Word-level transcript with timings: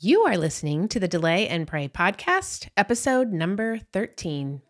You 0.00 0.22
are 0.26 0.36
listening 0.36 0.86
to 0.90 1.00
the 1.00 1.08
Delay 1.08 1.48
and 1.48 1.66
Pray 1.66 1.88
podcast, 1.88 2.68
episode 2.76 3.32
number 3.32 3.80
13. 3.92 4.62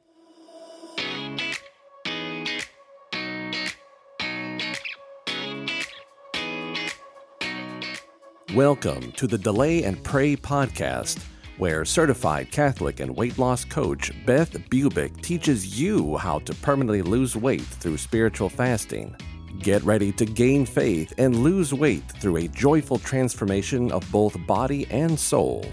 Welcome 8.55 9.13
to 9.13 9.27
the 9.27 9.37
Delay 9.37 9.83
and 9.83 10.03
Pray 10.03 10.35
podcast, 10.35 11.23
where 11.59 11.85
certified 11.85 12.51
Catholic 12.51 13.01
and 13.01 13.15
weight 13.15 13.37
loss 13.37 13.67
coach 13.67 14.11
Beth 14.25 14.53
Bubick 14.71 15.21
teaches 15.21 15.79
you 15.79 16.17
how 16.17 16.39
to 16.39 16.55
permanently 16.55 17.03
lose 17.03 17.37
weight 17.37 17.61
through 17.61 17.99
spiritual 17.99 18.49
fasting. 18.49 19.15
Get 19.59 19.83
ready 19.83 20.13
to 20.13 20.25
gain 20.25 20.65
faith 20.65 21.13
and 21.19 21.43
lose 21.43 21.75
weight 21.75 22.09
through 22.21 22.37
a 22.37 22.47
joyful 22.47 22.97
transformation 22.97 23.91
of 23.91 24.09
both 24.13 24.37
body 24.47 24.87
and 24.89 25.19
soul. 25.19 25.67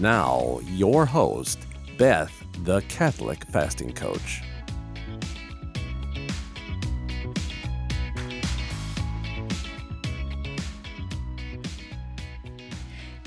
Now, 0.00 0.60
your 0.64 1.04
host, 1.04 1.58
Beth, 1.98 2.32
the 2.64 2.80
Catholic 2.88 3.44
Fasting 3.52 3.92
Coach. 3.92 4.40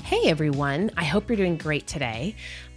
Hey 0.02 0.28
everyone, 0.28 0.90
I 0.96 1.04
hope 1.04 1.28
you're 1.28 1.36
doing 1.36 1.56
great 1.56 1.86
today. 1.86 2.34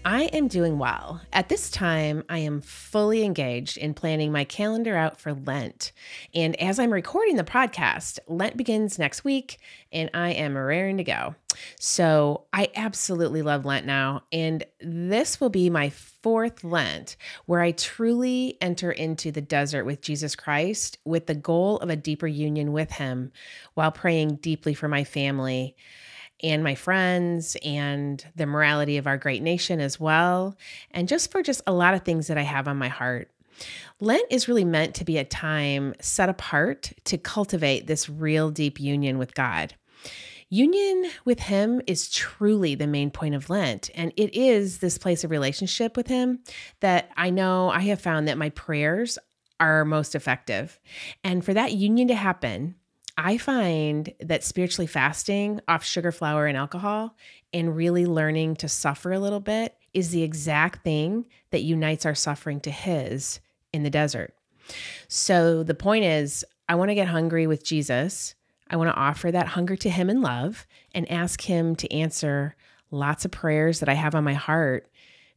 I 0.07 0.25
am 0.25 0.47
doing 0.47 0.77
well. 0.77 1.19
At 1.33 1.49
this 1.49 1.71
time, 1.71 2.23
I 2.29 2.37
am 2.37 2.61
fully 2.61 3.23
engaged 3.23 3.75
in 3.75 3.95
planning 3.95 4.31
my 4.31 4.43
calendar 4.43 4.95
out 4.95 5.19
for 5.19 5.33
Lent. 5.33 5.93
And 6.31 6.55
as 6.61 6.77
I'm 6.77 6.93
recording 6.93 7.37
the 7.37 7.43
podcast, 7.43 8.19
Lent 8.27 8.55
begins 8.55 8.99
next 8.99 9.23
week 9.23 9.57
and 9.91 10.11
I 10.13 10.33
am 10.33 10.55
raring 10.55 10.97
to 10.97 11.03
go. 11.03 11.33
So 11.79 12.43
I 12.53 12.69
absolutely 12.75 13.41
love 13.41 13.65
Lent 13.65 13.87
now. 13.87 14.21
And 14.31 14.63
this 14.79 15.41
will 15.41 15.49
be 15.49 15.71
my 15.71 15.89
fourth 15.89 16.63
Lent 16.63 17.17
where 17.47 17.61
I 17.61 17.71
truly 17.71 18.59
enter 18.61 18.91
into 18.91 19.31
the 19.31 19.41
desert 19.41 19.85
with 19.85 20.01
Jesus 20.01 20.35
Christ 20.35 20.99
with 21.03 21.25
the 21.25 21.33
goal 21.33 21.79
of 21.79 21.89
a 21.89 21.95
deeper 21.95 22.27
union 22.27 22.73
with 22.73 22.91
Him 22.91 23.31
while 23.73 23.91
praying 23.91 24.35
deeply 24.35 24.75
for 24.75 24.87
my 24.87 25.03
family 25.03 25.75
and 26.45 26.63
my 26.63 26.75
friends 26.75 27.57
and 27.65 28.23
the 28.35 28.45
morality 28.45 28.97
of 28.97 29.07
our 29.07 29.17
great 29.17 29.41
nation 29.41 29.79
as 29.79 29.99
well, 29.99 30.55
and 30.91 31.07
just 31.07 31.31
for 31.31 31.41
just 31.41 31.61
a 31.65 31.73
lot 31.73 31.93
of 31.93 32.03
things 32.03 32.27
that 32.27 32.37
I 32.37 32.43
have 32.43 32.67
on 32.67 32.77
my 32.77 32.87
heart. 32.87 33.31
Lent 33.99 34.25
is 34.29 34.47
really 34.47 34.65
meant 34.65 34.95
to 34.95 35.05
be 35.05 35.17
a 35.17 35.23
time 35.23 35.95
set 35.99 36.29
apart 36.29 36.91
to 37.05 37.17
cultivate 37.17 37.87
this 37.87 38.09
real 38.09 38.51
deep 38.51 38.79
union 38.79 39.17
with 39.17 39.33
God. 39.33 39.73
Union 40.49 41.09
with 41.23 41.39
Him 41.39 41.81
is 41.87 42.09
truly 42.09 42.75
the 42.75 42.85
main 42.85 43.09
point 43.09 43.33
of 43.33 43.49
Lent, 43.49 43.89
and 43.95 44.13
it 44.15 44.35
is 44.35 44.77
this 44.77 44.97
place 44.97 45.23
of 45.23 45.31
relationship 45.31 45.97
with 45.97 46.07
Him 46.07 46.39
that 46.81 47.09
I 47.17 47.31
know 47.31 47.69
I 47.69 47.81
have 47.81 47.99
found 47.99 48.27
that 48.27 48.37
my 48.37 48.49
prayers 48.51 49.17
are 49.59 49.85
most 49.85 50.13
effective. 50.13 50.79
And 51.23 51.43
for 51.43 51.53
that 51.53 51.73
union 51.73 52.09
to 52.09 52.15
happen, 52.15 52.75
I 53.17 53.37
find 53.37 54.13
that 54.19 54.43
spiritually 54.43 54.87
fasting 54.87 55.61
off 55.67 55.85
sugar, 55.85 56.11
flour, 56.11 56.47
and 56.47 56.57
alcohol 56.57 57.15
and 57.53 57.75
really 57.75 58.05
learning 58.05 58.57
to 58.57 58.67
suffer 58.67 59.13
a 59.13 59.19
little 59.19 59.39
bit 59.39 59.77
is 59.93 60.11
the 60.11 60.23
exact 60.23 60.83
thing 60.83 61.25
that 61.51 61.63
unites 61.63 62.05
our 62.05 62.15
suffering 62.15 62.59
to 62.61 62.71
His 62.71 63.39
in 63.71 63.83
the 63.83 63.89
desert. 63.89 64.35
So 65.07 65.63
the 65.63 65.75
point 65.75 66.03
is, 66.03 66.43
I 66.67 66.75
want 66.75 66.89
to 66.89 66.95
get 66.95 67.07
hungry 67.07 67.47
with 67.47 67.63
Jesus. 67.63 68.35
I 68.69 68.75
want 68.75 68.89
to 68.89 68.99
offer 68.99 69.31
that 69.31 69.47
hunger 69.47 69.77
to 69.77 69.89
Him 69.89 70.09
in 70.09 70.21
love 70.21 70.67
and 70.93 71.09
ask 71.09 71.41
Him 71.41 71.75
to 71.77 71.93
answer 71.93 72.55
lots 72.91 73.23
of 73.23 73.31
prayers 73.31 73.79
that 73.79 73.89
I 73.89 73.93
have 73.93 74.15
on 74.15 74.23
my 74.23 74.33
heart, 74.33 74.89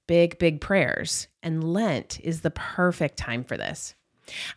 big, 0.08 0.38
big 0.38 0.60
prayers. 0.60 1.28
And 1.42 1.62
Lent 1.62 2.18
is 2.24 2.40
the 2.40 2.50
perfect 2.50 3.16
time 3.16 3.44
for 3.44 3.56
this. 3.56 3.94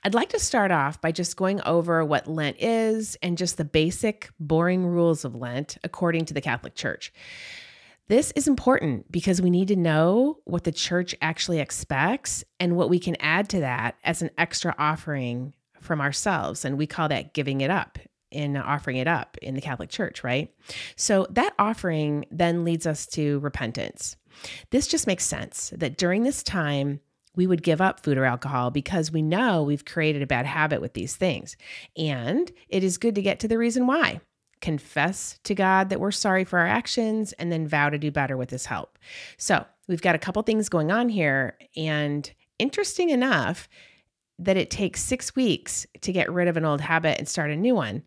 I'd 0.03 0.13
like 0.13 0.29
to 0.29 0.39
start 0.39 0.71
off 0.71 1.01
by 1.01 1.11
just 1.11 1.37
going 1.37 1.61
over 1.65 2.03
what 2.03 2.27
Lent 2.27 2.57
is 2.59 3.17
and 3.21 3.37
just 3.37 3.57
the 3.57 3.65
basic, 3.65 4.29
boring 4.39 4.85
rules 4.85 5.25
of 5.25 5.35
Lent 5.35 5.77
according 5.83 6.25
to 6.25 6.33
the 6.33 6.41
Catholic 6.41 6.75
Church. 6.75 7.13
This 8.07 8.31
is 8.35 8.47
important 8.47 9.09
because 9.11 9.41
we 9.41 9.49
need 9.49 9.69
to 9.69 9.75
know 9.75 10.39
what 10.43 10.65
the 10.65 10.71
church 10.71 11.15
actually 11.21 11.59
expects 11.59 12.43
and 12.59 12.75
what 12.75 12.89
we 12.89 12.99
can 12.99 13.15
add 13.21 13.47
to 13.49 13.61
that 13.61 13.95
as 14.03 14.21
an 14.21 14.31
extra 14.37 14.75
offering 14.77 15.53
from 15.79 16.01
ourselves. 16.01 16.65
And 16.65 16.77
we 16.77 16.87
call 16.87 17.07
that 17.09 17.33
giving 17.33 17.61
it 17.61 17.71
up 17.71 17.99
in 18.29 18.57
offering 18.57 18.97
it 18.97 19.07
up 19.07 19.37
in 19.41 19.55
the 19.55 19.61
Catholic 19.61 19.89
Church, 19.89 20.23
right? 20.23 20.53
So 20.95 21.27
that 21.31 21.53
offering 21.59 22.25
then 22.31 22.63
leads 22.63 22.87
us 22.87 23.05
to 23.07 23.39
repentance. 23.39 24.15
This 24.71 24.87
just 24.87 25.07
makes 25.07 25.25
sense 25.25 25.71
that 25.75 25.97
during 25.97 26.23
this 26.23 26.41
time, 26.43 27.01
we 27.35 27.47
would 27.47 27.63
give 27.63 27.81
up 27.81 28.01
food 28.01 28.17
or 28.17 28.25
alcohol 28.25 28.71
because 28.71 29.11
we 29.11 29.21
know 29.21 29.63
we've 29.63 29.85
created 29.85 30.21
a 30.21 30.27
bad 30.27 30.45
habit 30.45 30.81
with 30.81 30.93
these 30.93 31.15
things. 31.15 31.55
And 31.97 32.51
it 32.69 32.83
is 32.83 32.97
good 32.97 33.15
to 33.15 33.21
get 33.21 33.39
to 33.41 33.47
the 33.47 33.57
reason 33.57 33.87
why. 33.87 34.21
Confess 34.59 35.39
to 35.43 35.55
God 35.55 35.89
that 35.89 35.99
we're 35.99 36.11
sorry 36.11 36.43
for 36.43 36.59
our 36.59 36.67
actions 36.67 37.33
and 37.33 37.51
then 37.51 37.67
vow 37.67 37.89
to 37.89 37.97
do 37.97 38.11
better 38.11 38.37
with 38.37 38.49
His 38.49 38.65
help. 38.65 38.99
So, 39.37 39.65
we've 39.87 40.01
got 40.01 40.15
a 40.15 40.19
couple 40.19 40.41
things 40.43 40.69
going 40.69 40.91
on 40.91 41.09
here. 41.09 41.57
And 41.75 42.31
interesting 42.59 43.09
enough, 43.09 43.67
that 44.41 44.57
it 44.57 44.71
takes 44.71 45.01
six 45.01 45.35
weeks 45.35 45.85
to 46.01 46.11
get 46.11 46.31
rid 46.31 46.47
of 46.47 46.57
an 46.57 46.65
old 46.65 46.81
habit 46.81 47.19
and 47.19 47.27
start 47.27 47.51
a 47.51 47.55
new 47.55 47.75
one. 47.75 48.03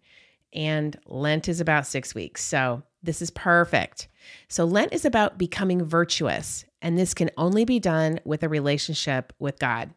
And 0.52 0.98
Lent 1.06 1.48
is 1.48 1.60
about 1.60 1.86
six 1.86 2.14
weeks. 2.14 2.42
So, 2.42 2.82
this 3.02 3.20
is 3.20 3.30
perfect. 3.30 4.08
So, 4.48 4.64
Lent 4.64 4.92
is 4.92 5.04
about 5.04 5.38
becoming 5.38 5.84
virtuous, 5.84 6.64
and 6.84 6.99
this 6.99 7.15
can 7.15 7.31
only 7.37 7.65
be 7.65 7.81
done 7.81 8.21
with 8.25 8.45
a 8.45 8.49
relationship 8.49 9.33
with 9.41 9.59
God. 9.59 9.93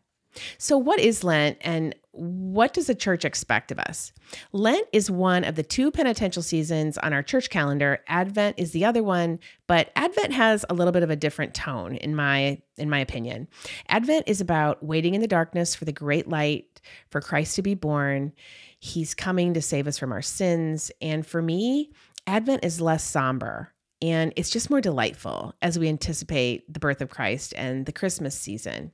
So, 0.58 0.78
what 0.78 1.00
is 1.00 1.24
Lent 1.24 1.58
and 1.62 1.94
what 2.12 2.74
does 2.74 2.88
the 2.88 2.96
church 2.96 3.26
expect 3.26 3.72
of 3.72 3.78
us? 3.78 4.12
Lent 4.52 4.88
is 4.92 5.12
one 5.12 5.44
of 5.44 5.56
the 5.56 5.64
two 5.64 5.92
penitential 5.92 6.42
seasons 6.42 6.98
on 6.98 7.14
our 7.14 7.22
church 7.22 7.50
calendar. 7.50 8.00
Advent 8.08 8.56
is 8.58 8.72
the 8.72 8.86
other 8.86 9.04
one, 9.04 9.40
but 9.68 9.92
Advent 9.96 10.34
has 10.34 10.66
a 10.70 10.74
little 10.74 10.94
bit 10.94 11.04
of 11.04 11.10
a 11.10 11.16
different 11.16 11.54
tone 11.54 11.96
in 11.96 12.16
my 12.16 12.62
in 12.78 12.90
my 12.90 13.00
opinion. 13.00 13.48
Advent 13.90 14.24
is 14.28 14.42
about 14.42 14.84
waiting 14.84 15.14
in 15.14 15.22
the 15.22 15.28
darkness 15.28 15.76
for 15.76 15.86
the 15.86 15.92
great 15.92 16.28
light 16.28 16.82
for 17.10 17.22
Christ 17.22 17.56
to 17.56 17.62
be 17.62 17.76
born. 17.76 18.32
He's 18.80 19.14
coming 19.14 19.54
to 19.56 19.62
save 19.62 19.88
us 19.88 19.98
from 19.98 20.12
our 20.12 20.22
sins, 20.22 20.92
and 21.02 21.26
for 21.26 21.42
me, 21.42 21.92
Advent 22.28 22.64
is 22.64 22.80
less 22.80 23.04
somber 23.04 23.74
and 24.02 24.34
it's 24.36 24.50
just 24.50 24.70
more 24.70 24.82
delightful 24.82 25.56
as 25.62 25.80
we 25.80 25.90
anticipate 25.90 26.72
the 26.72 26.80
birth 26.80 27.02
of 27.02 27.10
Christ 27.10 27.54
and 27.56 27.86
the 27.86 27.92
Christmas 27.92 28.36
season. 28.36 28.92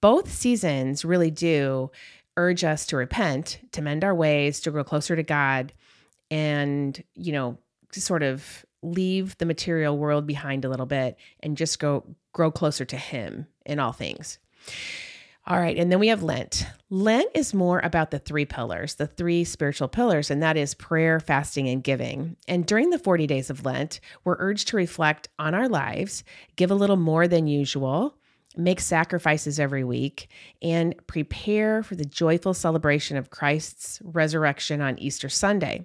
Both 0.00 0.32
seasons 0.32 1.04
really 1.04 1.30
do 1.30 1.90
urge 2.36 2.64
us 2.64 2.86
to 2.86 2.96
repent, 2.96 3.58
to 3.72 3.82
mend 3.82 4.02
our 4.02 4.14
ways, 4.14 4.60
to 4.60 4.70
grow 4.70 4.84
closer 4.84 5.14
to 5.14 5.22
God, 5.22 5.72
and, 6.30 7.02
you 7.14 7.32
know, 7.32 7.58
sort 7.92 8.22
of 8.22 8.64
leave 8.82 9.36
the 9.38 9.46
material 9.46 9.98
world 9.98 10.26
behind 10.26 10.64
a 10.64 10.68
little 10.68 10.86
bit 10.86 11.16
and 11.40 11.56
just 11.56 11.78
go 11.78 12.04
grow 12.32 12.50
closer 12.50 12.84
to 12.84 12.96
Him 12.96 13.46
in 13.66 13.78
all 13.78 13.92
things. 13.92 14.38
All 15.50 15.58
right, 15.58 15.76
and 15.76 15.90
then 15.90 15.98
we 15.98 16.06
have 16.06 16.22
Lent. 16.22 16.64
Lent 16.90 17.28
is 17.34 17.52
more 17.52 17.80
about 17.80 18.12
the 18.12 18.20
three 18.20 18.44
pillars, 18.44 18.94
the 18.94 19.08
three 19.08 19.42
spiritual 19.42 19.88
pillars, 19.88 20.30
and 20.30 20.40
that 20.44 20.56
is 20.56 20.74
prayer, 20.74 21.18
fasting, 21.18 21.68
and 21.68 21.82
giving. 21.82 22.36
And 22.46 22.64
during 22.64 22.90
the 22.90 23.00
40 23.00 23.26
days 23.26 23.50
of 23.50 23.64
Lent, 23.64 23.98
we're 24.22 24.36
urged 24.38 24.68
to 24.68 24.76
reflect 24.76 25.28
on 25.40 25.52
our 25.52 25.68
lives, 25.68 26.22
give 26.54 26.70
a 26.70 26.76
little 26.76 26.96
more 26.96 27.26
than 27.26 27.48
usual, 27.48 28.14
make 28.56 28.78
sacrifices 28.78 29.58
every 29.58 29.82
week, 29.82 30.28
and 30.62 30.94
prepare 31.08 31.82
for 31.82 31.96
the 31.96 32.04
joyful 32.04 32.54
celebration 32.54 33.16
of 33.16 33.30
Christ's 33.30 34.00
resurrection 34.04 34.80
on 34.80 35.00
Easter 35.00 35.28
Sunday. 35.28 35.84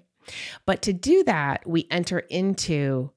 But 0.67 0.83
to 0.83 0.93
do 0.93 1.23
that, 1.23 1.67
we 1.67 1.87
enter 1.89 2.19
into 2.19 3.09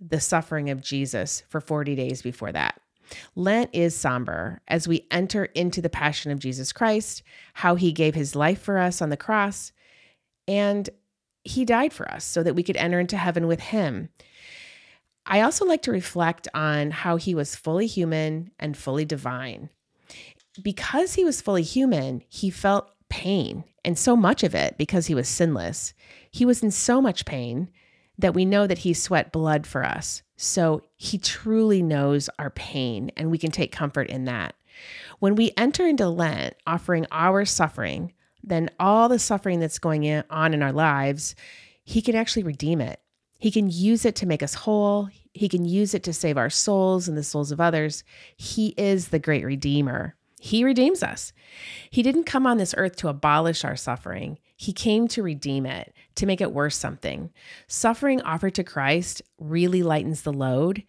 the 0.00 0.18
suffering 0.18 0.70
of 0.70 0.82
Jesus 0.82 1.44
for 1.48 1.60
40 1.60 1.94
days 1.94 2.20
before 2.20 2.50
that. 2.50 2.80
Lent 3.34 3.70
is 3.72 3.94
somber 3.94 4.60
as 4.68 4.88
we 4.88 5.06
enter 5.10 5.46
into 5.46 5.80
the 5.82 5.90
passion 5.90 6.30
of 6.30 6.38
Jesus 6.38 6.72
Christ, 6.72 7.22
how 7.54 7.74
he 7.74 7.92
gave 7.92 8.14
his 8.14 8.34
life 8.34 8.60
for 8.60 8.78
us 8.78 9.02
on 9.02 9.10
the 9.10 9.16
cross, 9.16 9.72
and 10.46 10.88
he 11.42 11.64
died 11.64 11.92
for 11.92 12.10
us 12.10 12.24
so 12.24 12.42
that 12.42 12.54
we 12.54 12.62
could 12.62 12.76
enter 12.76 12.98
into 12.98 13.16
heaven 13.16 13.46
with 13.46 13.60
him. 13.60 14.08
I 15.26 15.40
also 15.40 15.64
like 15.64 15.82
to 15.82 15.92
reflect 15.92 16.48
on 16.54 16.90
how 16.90 17.16
he 17.16 17.34
was 17.34 17.56
fully 17.56 17.86
human 17.86 18.50
and 18.58 18.76
fully 18.76 19.04
divine. 19.04 19.70
Because 20.62 21.14
he 21.14 21.24
was 21.24 21.40
fully 21.40 21.62
human, 21.62 22.22
he 22.28 22.50
felt 22.50 22.90
pain, 23.08 23.64
and 23.84 23.98
so 23.98 24.16
much 24.16 24.42
of 24.42 24.54
it 24.54 24.76
because 24.78 25.06
he 25.06 25.14
was 25.14 25.28
sinless. 25.28 25.94
He 26.30 26.44
was 26.44 26.62
in 26.62 26.70
so 26.70 27.00
much 27.00 27.24
pain 27.24 27.70
that 28.18 28.34
we 28.34 28.44
know 28.44 28.66
that 28.66 28.78
he 28.78 28.94
sweat 28.94 29.32
blood 29.32 29.66
for 29.66 29.84
us. 29.84 30.22
So 30.36 30.82
he 30.96 31.18
truly 31.18 31.82
knows 31.82 32.28
our 32.38 32.50
pain, 32.50 33.10
and 33.16 33.30
we 33.30 33.38
can 33.38 33.50
take 33.50 33.72
comfort 33.72 34.08
in 34.08 34.24
that. 34.24 34.54
When 35.18 35.36
we 35.36 35.52
enter 35.56 35.86
into 35.86 36.08
Lent, 36.08 36.54
offering 36.66 37.06
our 37.12 37.44
suffering, 37.44 38.12
then 38.42 38.70
all 38.78 39.08
the 39.08 39.18
suffering 39.18 39.60
that's 39.60 39.78
going 39.78 40.22
on 40.30 40.54
in 40.54 40.62
our 40.62 40.72
lives, 40.72 41.34
he 41.84 42.02
can 42.02 42.14
actually 42.14 42.42
redeem 42.42 42.80
it. 42.80 43.00
He 43.38 43.50
can 43.50 43.70
use 43.70 44.04
it 44.04 44.14
to 44.16 44.26
make 44.26 44.42
us 44.42 44.54
whole. 44.54 45.08
He 45.32 45.48
can 45.48 45.64
use 45.64 45.94
it 45.94 46.02
to 46.04 46.12
save 46.12 46.38
our 46.38 46.50
souls 46.50 47.08
and 47.08 47.16
the 47.16 47.22
souls 47.22 47.52
of 47.52 47.60
others. 47.60 48.04
He 48.36 48.68
is 48.76 49.08
the 49.08 49.18
great 49.18 49.44
Redeemer. 49.44 50.14
He 50.40 50.64
redeems 50.64 51.02
us. 51.02 51.32
He 51.90 52.02
didn't 52.02 52.24
come 52.24 52.46
on 52.46 52.58
this 52.58 52.74
earth 52.76 52.96
to 52.96 53.08
abolish 53.08 53.64
our 53.64 53.76
suffering. 53.76 54.38
He 54.64 54.72
came 54.72 55.08
to 55.08 55.22
redeem 55.22 55.66
it, 55.66 55.92
to 56.14 56.24
make 56.24 56.40
it 56.40 56.54
worth 56.54 56.72
something. 56.72 57.30
Suffering 57.66 58.22
offered 58.22 58.54
to 58.54 58.64
Christ 58.64 59.20
really 59.38 59.82
lightens 59.82 60.22
the 60.22 60.32
load, 60.32 60.84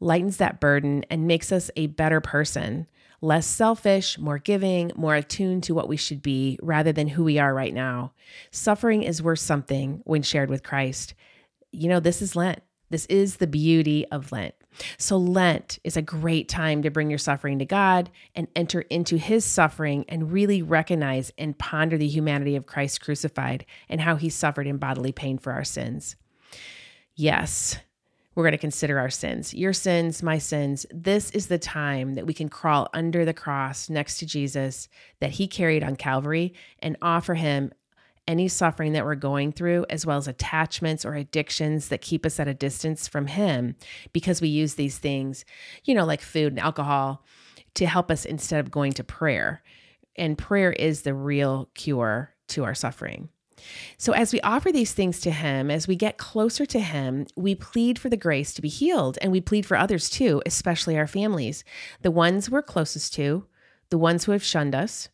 lightens 0.00 0.38
that 0.38 0.58
burden, 0.58 1.04
and 1.08 1.28
makes 1.28 1.52
us 1.52 1.70
a 1.76 1.86
better 1.86 2.20
person, 2.20 2.88
less 3.20 3.46
selfish, 3.46 4.18
more 4.18 4.38
giving, 4.38 4.90
more 4.96 5.14
attuned 5.14 5.62
to 5.62 5.74
what 5.74 5.88
we 5.88 5.96
should 5.96 6.22
be 6.22 6.58
rather 6.60 6.90
than 6.90 7.06
who 7.06 7.22
we 7.22 7.38
are 7.38 7.54
right 7.54 7.72
now. 7.72 8.12
Suffering 8.50 9.04
is 9.04 9.22
worth 9.22 9.38
something 9.38 10.00
when 10.02 10.22
shared 10.22 10.50
with 10.50 10.64
Christ. 10.64 11.14
You 11.70 11.88
know, 11.88 12.00
this 12.00 12.20
is 12.20 12.34
Lent. 12.34 12.60
This 12.90 13.06
is 13.06 13.36
the 13.36 13.46
beauty 13.46 14.04
of 14.10 14.32
Lent. 14.32 14.54
So, 14.98 15.16
Lent 15.16 15.78
is 15.84 15.96
a 15.96 16.02
great 16.02 16.48
time 16.48 16.82
to 16.82 16.90
bring 16.90 17.10
your 17.10 17.18
suffering 17.18 17.58
to 17.58 17.64
God 17.64 18.10
and 18.34 18.48
enter 18.54 18.82
into 18.82 19.16
his 19.16 19.44
suffering 19.44 20.04
and 20.08 20.32
really 20.32 20.62
recognize 20.62 21.32
and 21.38 21.58
ponder 21.58 21.96
the 21.96 22.08
humanity 22.08 22.56
of 22.56 22.66
Christ 22.66 23.00
crucified 23.00 23.64
and 23.88 24.00
how 24.00 24.16
he 24.16 24.28
suffered 24.28 24.66
in 24.66 24.78
bodily 24.78 25.12
pain 25.12 25.38
for 25.38 25.52
our 25.52 25.64
sins. 25.64 26.16
Yes, 27.14 27.76
we're 28.34 28.44
going 28.44 28.52
to 28.52 28.58
consider 28.58 28.98
our 28.98 29.10
sins, 29.10 29.52
your 29.52 29.72
sins, 29.72 30.22
my 30.22 30.38
sins. 30.38 30.86
This 30.90 31.30
is 31.32 31.48
the 31.48 31.58
time 31.58 32.14
that 32.14 32.26
we 32.26 32.34
can 32.34 32.48
crawl 32.48 32.88
under 32.94 33.24
the 33.24 33.34
cross 33.34 33.90
next 33.90 34.18
to 34.18 34.26
Jesus 34.26 34.88
that 35.18 35.32
he 35.32 35.48
carried 35.48 35.82
on 35.82 35.96
Calvary 35.96 36.54
and 36.78 36.96
offer 37.02 37.34
him 37.34 37.72
any 38.26 38.48
suffering 38.48 38.92
that 38.92 39.04
we're 39.04 39.14
going 39.14 39.52
through, 39.52 39.86
as 39.90 40.06
well 40.06 40.18
as 40.18 40.28
attachments 40.28 41.04
or 41.04 41.14
addictions 41.14 41.88
that 41.88 42.00
keep 42.00 42.24
us 42.24 42.38
at 42.38 42.48
a 42.48 42.54
distance 42.54 43.08
from 43.08 43.26
Him, 43.26 43.76
because 44.12 44.40
we 44.40 44.48
use 44.48 44.74
these 44.74 44.98
things, 44.98 45.44
you 45.84 45.94
know, 45.94 46.04
like 46.04 46.20
food 46.20 46.52
and 46.52 46.60
alcohol, 46.60 47.24
to 47.74 47.86
help 47.86 48.10
us 48.10 48.24
instead 48.24 48.60
of 48.60 48.70
going 48.70 48.92
to 48.92 49.04
prayer. 49.04 49.62
And 50.16 50.36
prayer 50.36 50.72
is 50.72 51.02
the 51.02 51.14
real 51.14 51.70
cure 51.74 52.34
to 52.48 52.64
our 52.64 52.74
suffering. 52.74 53.28
So, 53.98 54.12
as 54.12 54.32
we 54.32 54.40
offer 54.40 54.72
these 54.72 54.92
things 54.92 55.20
to 55.20 55.30
Him, 55.30 55.70
as 55.70 55.86
we 55.86 55.96
get 55.96 56.18
closer 56.18 56.64
to 56.66 56.80
Him, 56.80 57.26
we 57.36 57.54
plead 57.54 57.98
for 57.98 58.08
the 58.08 58.16
grace 58.16 58.54
to 58.54 58.62
be 58.62 58.68
healed 58.68 59.18
and 59.20 59.32
we 59.32 59.40
plead 59.40 59.66
for 59.66 59.76
others 59.76 60.08
too, 60.08 60.42
especially 60.46 60.96
our 60.96 61.06
families, 61.06 61.64
the 62.02 62.10
ones 62.10 62.50
we're 62.50 62.62
closest 62.62 63.14
to, 63.14 63.46
the 63.90 63.98
ones 63.98 64.24
who 64.24 64.32
have 64.32 64.42
shunned 64.42 64.74
us, 64.74 65.08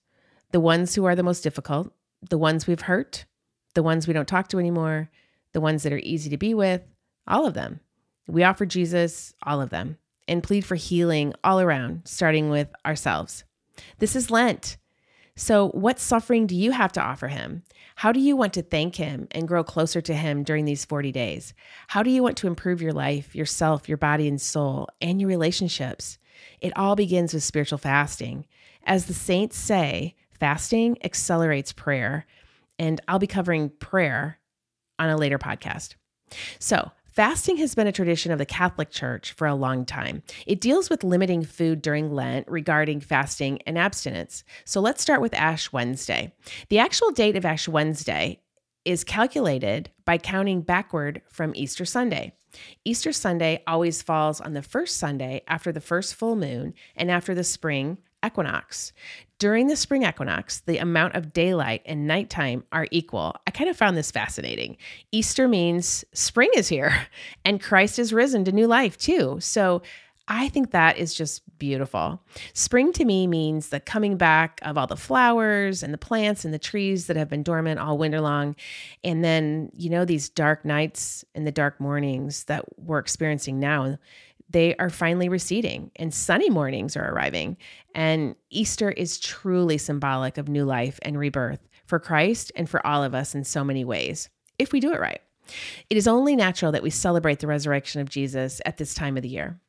the 0.53 0.61
ones 0.61 0.95
who 0.95 1.05
are 1.05 1.17
the 1.17 1.23
most 1.23 1.43
difficult, 1.43 1.93
the 2.29 2.39
ones 2.39 2.67
we've 2.67 2.83
hurt, 2.83 3.25
the 3.75 3.83
ones 3.83 4.07
we 4.07 4.15
don't 4.15 4.29
talk 4.29 4.49
to 4.49 4.59
anymore, 4.59 5.11
the 5.53 5.61
ones 5.61 5.83
that 5.83 5.93
are 5.93 6.01
easy 6.03 6.31
to 6.31 6.37
be 6.37 6.55
with, 6.55 6.83
all 7.27 7.47
of 7.47 7.55
them. 7.55 7.81
We 8.27 8.43
offer 8.43 8.67
Jesus 8.67 9.35
all 9.43 9.61
of 9.61 9.71
them 9.71 9.99
and 10.27 10.43
plead 10.43 10.65
for 10.65 10.75
healing 10.75 11.35
all 11.45 11.61
around, 11.61 12.03
starting 12.05 12.51
with 12.51 12.69
ourselves. 12.85 13.45
This 13.99 14.17
is 14.17 14.31
Lent. 14.31 14.77
So, 15.39 15.69
what 15.69 16.01
suffering 16.01 16.47
do 16.47 16.57
you 16.57 16.71
have 16.71 16.93
to 16.93 17.03
offer 17.03 17.29
him? 17.29 17.63
How 17.97 18.11
do 18.11 18.21
you 18.21 18.37
want 18.37 18.55
to 18.55 18.63
thank 18.63 18.97
him 18.97 19.29
and 19.33 19.47
grow 19.47 19.63
closer 19.63 20.01
to 20.01 20.15
him 20.15 20.43
during 20.43 20.65
these 20.65 20.87
40 20.87 21.13
days? 21.13 21.53
How 21.89 22.03
do 22.03 22.11
you 22.11 22.23
want 22.23 22.39
to 22.39 22.47
improve 22.47 22.81
your 22.81 22.95
life, 22.95 23.37
yourself, 23.37 23.87
your 23.87 23.99
body 23.99 24.29
and 24.29 24.41
soul, 24.41 24.89
and 25.01 25.21
your 25.21 25.29
relationships? 25.29 26.19
It 26.61 26.73
all 26.75 26.97
begins 26.97 27.35
with 27.35 27.43
spiritual 27.43 27.79
fasting. 27.79 28.47
As 28.85 29.07
the 29.07 29.15
saints 29.15 29.59
say, 29.59 30.15
Fasting 30.39 30.99
accelerates 31.05 31.73
prayer, 31.73 32.27
and 32.79 33.01
I'll 33.09 33.19
be 33.19 33.27
covering 33.27 33.71
prayer 33.71 34.39
on 34.99 35.09
a 35.09 35.17
later 35.17 35.39
podcast. 35.39 35.95
So, 36.59 36.91
Fasting 37.17 37.57
has 37.57 37.75
been 37.75 37.87
a 37.87 37.93
tradition 37.93 38.31
of 38.31 38.37
the 38.37 38.45
Catholic 38.45 38.91
Church 38.91 39.33
for 39.33 39.47
a 39.47 39.55
long 39.55 39.87
time. 39.87 40.23
It 40.47 40.61
deals 40.61 40.91
with 40.91 41.03
limiting 41.03 41.43
food 41.45 41.81
during 41.81 42.13
Lent 42.13 42.47
regarding 42.47 43.01
fasting 43.01 43.63
and 43.67 43.79
abstinence. 43.79 44.45
So 44.67 44.83
let's 44.83 45.01
start 45.01 45.23
with 45.23 45.33
Ash 45.33 45.73
Wednesday. 45.73 46.35
The 46.69 46.79
actual 46.79 47.13
date 47.13 47.35
of 47.35 47.47
Ash 47.47 47.67
Wednesday 47.69 48.43
is 48.85 49.03
calculated 49.03 49.89
by 50.05 50.19
counting 50.19 50.61
backward 50.61 51.23
from 51.31 51.55
Easter 51.57 51.87
Sunday. 51.87 52.35
Easter 52.85 53.15
Sunday 53.15 53.63
always 53.67 54.03
falls 54.03 54.39
on 54.39 54.53
the 54.53 54.61
first 54.61 54.99
Sunday 54.99 55.41
after 55.49 55.73
the 55.73 55.81
first 55.81 56.15
full 56.15 56.37
moon 56.37 56.75
and 56.97 57.11
after 57.11 57.35
the 57.35 57.45
spring 57.45 57.97
equinox. 58.25 58.93
During 59.39 59.67
the 59.67 59.77
spring 59.77 60.05
equinox, 60.05 60.61
the 60.61 60.79
amount 60.79 61.15
of 61.15 61.35
daylight 61.35 61.83
and 61.85 62.07
nighttime 62.07 62.65
are 62.73 62.87
equal. 62.91 63.37
I 63.47 63.51
kind 63.51 63.69
of 63.69 63.77
found 63.77 63.97
this 63.97 64.11
fascinating. 64.11 64.79
Easter 65.13 65.47
means 65.47 66.07
spring 66.15 66.51
is 66.57 66.69
here 66.69 67.07
and 67.45 67.63
Christ 67.63 67.99
is 67.99 68.13
risen 68.13 68.45
to 68.45 68.53
new 68.53 68.67
life 68.67 68.97
too. 68.97 69.37
So 69.41 69.83
I 70.29 70.49
think 70.49 70.71
that 70.71 70.97
is 70.97 71.15
just 71.15 71.43
beautiful. 71.59 72.21
Spring 72.53 72.93
to 72.95 73.05
me 73.05 73.27
means 73.27 73.69
the 73.69 73.79
coming 73.79 74.17
back 74.17 74.59
of 74.63 74.77
all 74.77 74.87
the 74.87 74.97
flowers 74.97 75.83
and 75.83 75.95
the 75.95 75.99
plants 75.99 76.45
and 76.45 76.53
the 76.53 76.59
trees 76.59 77.07
that 77.07 77.17
have 77.17 77.29
been 77.29 77.43
dormant 77.43 77.79
all 77.79 77.97
winter 77.97 78.21
long. 78.21 78.57
And 79.05 79.23
then, 79.23 79.71
you 79.75 79.89
know, 79.89 80.05
these 80.05 80.29
dark 80.29 80.65
nights 80.65 81.25
and 81.35 81.47
the 81.47 81.53
dark 81.53 81.79
mornings 81.79 82.45
that 82.45 82.65
we're 82.79 82.99
experiencing 82.99 83.61
now 83.61 83.99
they 84.49 84.77
are 84.77 84.91
finally 84.91 85.29
receding 85.29 85.91
and 85.97 86.15
sunny 86.15 86.51
mornings 86.51 86.97
are 86.97 87.13
arriving. 87.13 87.57
And 87.95 88.37
Easter 88.51 88.91
is 88.91 89.19
truly 89.19 89.79
symbolic 89.79 90.39
of 90.39 90.49
new 90.49 90.65
life 90.65 90.99
and 91.03 91.19
rebirth 91.19 91.67
for 91.87 91.99
Christ 91.99 92.53
and 92.57 92.69
for 92.69 92.85
all 92.87 93.03
of 93.03 93.15
us 93.15 93.35
in 93.35 93.45
so 93.45 93.65
many 93.65 93.85
ways, 93.85 94.29
if 94.59 94.73
we 94.73 94.81
do 94.81 94.93
it 94.93 95.01
right. 95.01 95.21
It 95.91 95.97
is 95.97 96.09
only 96.09 96.35
natural 96.35 96.73
that 96.73 96.83
we 96.83 96.91
celebrate 96.91 97.39
the 97.39 97.47
resurrection 97.47 98.01
of 98.01 98.11
Jesus 98.11 98.61
at 98.67 98.77
this 98.77 98.95
time 98.95 99.17
of 99.17 99.23
the 99.23 99.29
year. 99.29 99.61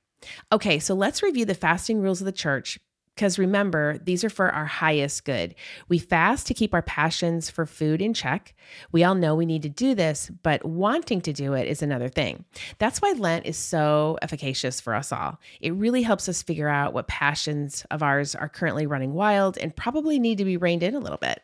Okay, 0.52 0.80
so 0.80 0.96
let's 0.96 1.22
review 1.22 1.46
the 1.46 1.54
fasting 1.54 2.02
rules 2.02 2.22
of 2.22 2.26
the 2.26 2.32
church 2.32 2.80
because 3.18 3.40
remember, 3.40 3.98
these 3.98 4.24
are 4.24 4.30
for 4.30 4.52
our 4.52 4.68
highest 4.68 5.26
good. 5.26 5.56
We 5.90 5.98
fast 5.98 6.46
to 6.48 6.54
keep 6.54 6.72
our 6.76 6.84
passions 6.84 7.50
for 7.50 7.66
food 7.66 8.00
in 8.00 8.14
check. 8.14 8.54
We 8.92 9.04
all 9.04 9.16
know 9.16 9.34
we 9.34 9.48
need 9.48 9.64
to 9.64 9.70
do 9.70 9.96
this, 9.96 10.30
but 10.44 10.64
wanting 10.64 11.22
to 11.22 11.34
do 11.34 11.54
it 11.54 11.68
is 11.68 11.82
another 11.82 12.10
thing. 12.10 12.46
That's 12.78 13.02
why 13.02 13.16
Lent 13.18 13.48
is 13.48 13.58
so 13.58 14.20
efficacious 14.22 14.80
for 14.80 14.94
us 14.94 15.12
all. 15.12 15.40
It 15.62 15.74
really 15.74 16.04
helps 16.04 16.30
us 16.30 16.44
figure 16.44 16.70
out 16.70 16.94
what 16.94 17.08
passions 17.08 17.88
of 17.90 18.04
ours 18.04 18.36
are 18.36 18.48
currently 18.48 18.86
running 18.86 19.16
wild 19.16 19.58
and 19.58 19.76
probably 19.76 20.20
need 20.20 20.38
to 20.38 20.46
be 20.46 20.56
reined 20.56 20.84
in 20.84 20.94
a 20.94 21.00
little 21.00 21.18
bit. 21.18 21.42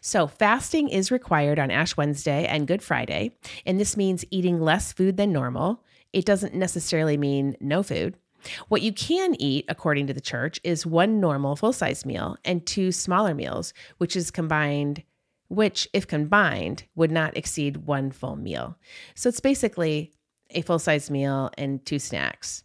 So, 0.00 0.26
fasting 0.26 0.88
is 0.88 1.12
required 1.12 1.60
on 1.60 1.70
Ash 1.70 1.96
Wednesday 1.96 2.46
and 2.46 2.66
Good 2.66 2.82
Friday, 2.82 3.36
and 3.64 3.78
this 3.78 3.96
means 3.96 4.24
eating 4.30 4.60
less 4.60 4.92
food 4.92 5.16
than 5.16 5.32
normal. 5.32 5.84
It 6.12 6.26
doesn't 6.26 6.52
necessarily 6.52 7.16
mean 7.16 7.56
no 7.60 7.82
food. 7.82 8.16
What 8.68 8.82
you 8.82 8.92
can 8.92 9.34
eat, 9.38 9.64
according 9.68 10.06
to 10.08 10.14
the 10.14 10.20
church, 10.20 10.60
is 10.64 10.86
one 10.86 11.20
normal 11.20 11.56
full 11.56 11.72
size 11.72 12.04
meal 12.04 12.36
and 12.44 12.64
two 12.66 12.92
smaller 12.92 13.34
meals, 13.34 13.72
which 13.98 14.16
is 14.16 14.30
combined, 14.30 15.02
which, 15.48 15.88
if 15.92 16.06
combined, 16.06 16.84
would 16.94 17.10
not 17.10 17.36
exceed 17.36 17.78
one 17.78 18.10
full 18.10 18.36
meal. 18.36 18.76
So 19.14 19.28
it's 19.28 19.40
basically 19.40 20.12
a 20.50 20.62
full 20.62 20.78
size 20.78 21.10
meal 21.10 21.50
and 21.56 21.84
two 21.84 21.98
snacks. 21.98 22.64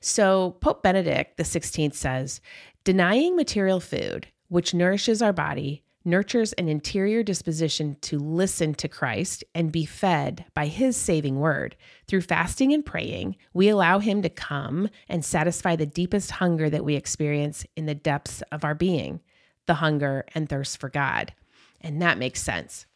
So 0.00 0.56
Pope 0.60 0.82
Benedict 0.82 1.38
XVI 1.38 1.94
says, 1.94 2.40
denying 2.84 3.36
material 3.36 3.80
food, 3.80 4.26
which 4.48 4.74
nourishes 4.74 5.22
our 5.22 5.32
body, 5.32 5.84
nurtures 6.04 6.52
an 6.54 6.68
interior 6.68 7.22
disposition 7.22 7.96
to 8.00 8.18
listen 8.18 8.74
to 8.74 8.88
Christ 8.88 9.44
and 9.54 9.72
be 9.72 9.84
fed 9.84 10.46
by 10.54 10.66
his 10.66 10.96
saving 10.96 11.38
word. 11.38 11.76
Through 12.08 12.22
fasting 12.22 12.72
and 12.72 12.84
praying, 12.84 13.36
we 13.52 13.68
allow 13.68 13.98
him 13.98 14.22
to 14.22 14.28
come 14.28 14.88
and 15.08 15.24
satisfy 15.24 15.76
the 15.76 15.86
deepest 15.86 16.32
hunger 16.32 16.70
that 16.70 16.84
we 16.84 16.94
experience 16.94 17.66
in 17.76 17.86
the 17.86 17.94
depths 17.94 18.42
of 18.52 18.64
our 18.64 18.74
being 18.74 19.20
the 19.66 19.74
hunger 19.74 20.24
and 20.34 20.48
thirst 20.48 20.80
for 20.80 20.88
God. 20.88 21.32
And 21.80 22.02
that 22.02 22.18
makes 22.18 22.42
sense. 22.42 22.86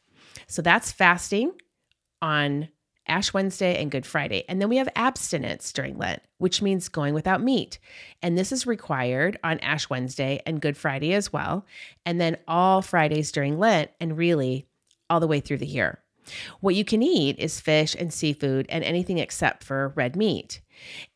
So 0.49 0.61
that's 0.61 0.91
fasting 0.91 1.53
on 2.21 2.69
Ash 3.07 3.33
Wednesday 3.33 3.81
and 3.81 3.91
Good 3.91 4.07
Friday. 4.07 4.45
And 4.49 4.61
then 4.61 4.69
we 4.69 4.77
have 4.77 4.89
abstinence 4.97 5.73
during 5.73 5.99
Lent, 5.99 6.23
which 6.39 6.63
means 6.63 6.89
going 6.89 7.15
without 7.15 7.43
meat. 7.43 7.79
And 8.23 8.37
this 8.37 8.53
is 8.53 8.67
required 8.67 9.39
on 9.45 9.59
Ash 9.61 9.91
Wednesday 9.91 10.41
and 10.47 10.61
Good 10.61 10.77
Friday 10.77 11.13
as 11.13 11.33
well. 11.33 11.67
And 12.07 12.21
then 12.21 12.39
all 12.49 12.83
Fridays 12.83 13.33
during 13.33 13.59
Lent 13.59 13.91
and 14.01 14.17
really 14.17 14.67
all 15.11 15.21
the 15.21 15.27
way 15.27 15.41
through 15.41 15.59
the 15.59 15.67
year. 15.67 16.01
What 16.61 16.75
you 16.75 16.85
can 16.85 17.03
eat 17.03 17.39
is 17.39 17.61
fish 17.61 17.95
and 17.99 18.13
seafood 18.13 18.67
and 18.69 18.83
anything 18.83 19.19
except 19.19 19.63
for 19.63 19.93
red 19.95 20.17
meat. 20.17 20.61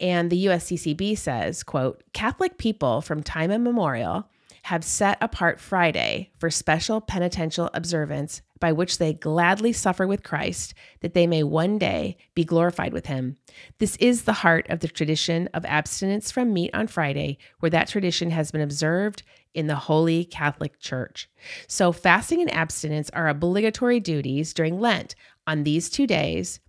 And 0.01 0.31
the 0.31 0.47
USCCB 0.47 1.17
says, 1.17 1.63
quote, 1.63 2.03
Catholic 2.13 2.59
people 2.59 3.01
from 3.01 3.23
time 3.23 3.51
immemorial 3.51 4.29
have 4.69 4.85
set 4.85 5.17
apart 5.23 5.59
Friday 5.59 6.31
for 6.37 6.51
special 6.51 7.01
penitential 7.01 7.71
observance 7.73 8.43
by 8.61 8.71
which 8.71 8.99
they 8.99 9.15
gladly 9.15 9.73
suffer 9.73 10.07
with 10.07 10.23
Christ, 10.23 10.75
that 11.01 11.15
they 11.15 11.27
may 11.27 11.43
one 11.43 11.79
day 11.79 12.19
be 12.35 12.45
glorified 12.45 12.93
with 12.93 13.07
him. 13.07 13.39
This 13.79 13.97
is 13.97 14.25
the 14.25 14.35
heart 14.35 14.67
of 14.69 14.81
the 14.81 14.89
tradition 14.89 15.49
of 15.55 15.65
abstinence 15.65 16.31
from 16.31 16.53
meat 16.53 16.71
on 16.75 16.87
Friday, 16.87 17.39
where 17.61 17.71
that 17.71 17.89
tradition 17.89 18.31
has 18.31 18.51
been 18.51 18.61
observed 18.61 19.23
in 19.55 19.69
the 19.69 19.75
Holy 19.75 20.27
Catholic 20.27 20.79
Church. 20.79 21.31
So, 21.67 21.91
fasting 21.91 22.43
and 22.43 22.53
abstinence 22.53 23.09
are 23.15 23.27
obligatory 23.27 24.01
duties 24.01 24.53
during 24.53 24.79
Lent 24.79 25.15
on 25.47 25.65
these 25.65 25.89
two 25.89 26.07
days, 26.07 26.61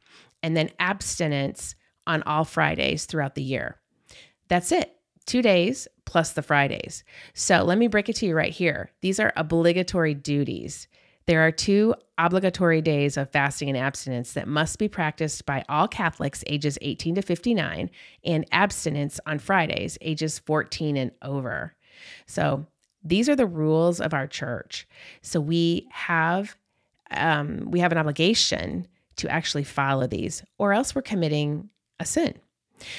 and 0.41 0.55
then 0.55 0.69
abstinence 0.79 1.75
on 2.07 2.23
all 2.23 2.45
Fridays 2.45 3.03
throughout 3.03 3.35
the 3.35 3.43
year. 3.43 3.75
That's 4.47 4.71
it. 4.71 4.95
Two 5.29 5.43
days 5.43 5.87
plus 6.05 6.31
the 6.31 6.41
Fridays. 6.41 7.03
So 7.35 7.63
let 7.63 7.77
me 7.77 7.87
break 7.87 8.09
it 8.09 8.15
to 8.15 8.25
you 8.25 8.35
right 8.35 8.51
here. 8.51 8.89
These 9.01 9.19
are 9.19 9.31
obligatory 9.37 10.15
duties. 10.15 10.87
There 11.27 11.45
are 11.45 11.51
two 11.51 11.93
obligatory 12.17 12.81
days 12.81 13.15
of 13.15 13.29
fasting 13.29 13.69
and 13.69 13.77
abstinence 13.77 14.33
that 14.33 14.47
must 14.47 14.79
be 14.79 14.87
practiced 14.87 15.45
by 15.45 15.63
all 15.69 15.87
Catholics 15.87 16.43
ages 16.47 16.79
18 16.81 17.13
to 17.13 17.21
59 17.21 17.91
and 18.25 18.45
abstinence 18.51 19.19
on 19.27 19.37
Fridays 19.37 19.99
ages 20.01 20.39
14 20.39 20.97
and 20.97 21.11
over. 21.21 21.75
So 22.25 22.65
these 23.03 23.29
are 23.29 23.35
the 23.35 23.45
rules 23.45 24.01
of 24.01 24.15
our 24.15 24.25
church. 24.25 24.87
So 25.21 25.39
we 25.39 25.87
have 25.91 26.55
um, 27.11 27.69
we 27.69 27.81
have 27.81 27.91
an 27.91 27.99
obligation 27.99 28.87
to 29.17 29.29
actually 29.29 29.63
follow 29.63 30.07
these, 30.07 30.43
or 30.57 30.73
else 30.73 30.95
we're 30.95 31.03
committing 31.03 31.69
a 31.99 32.05
sin. 32.05 32.33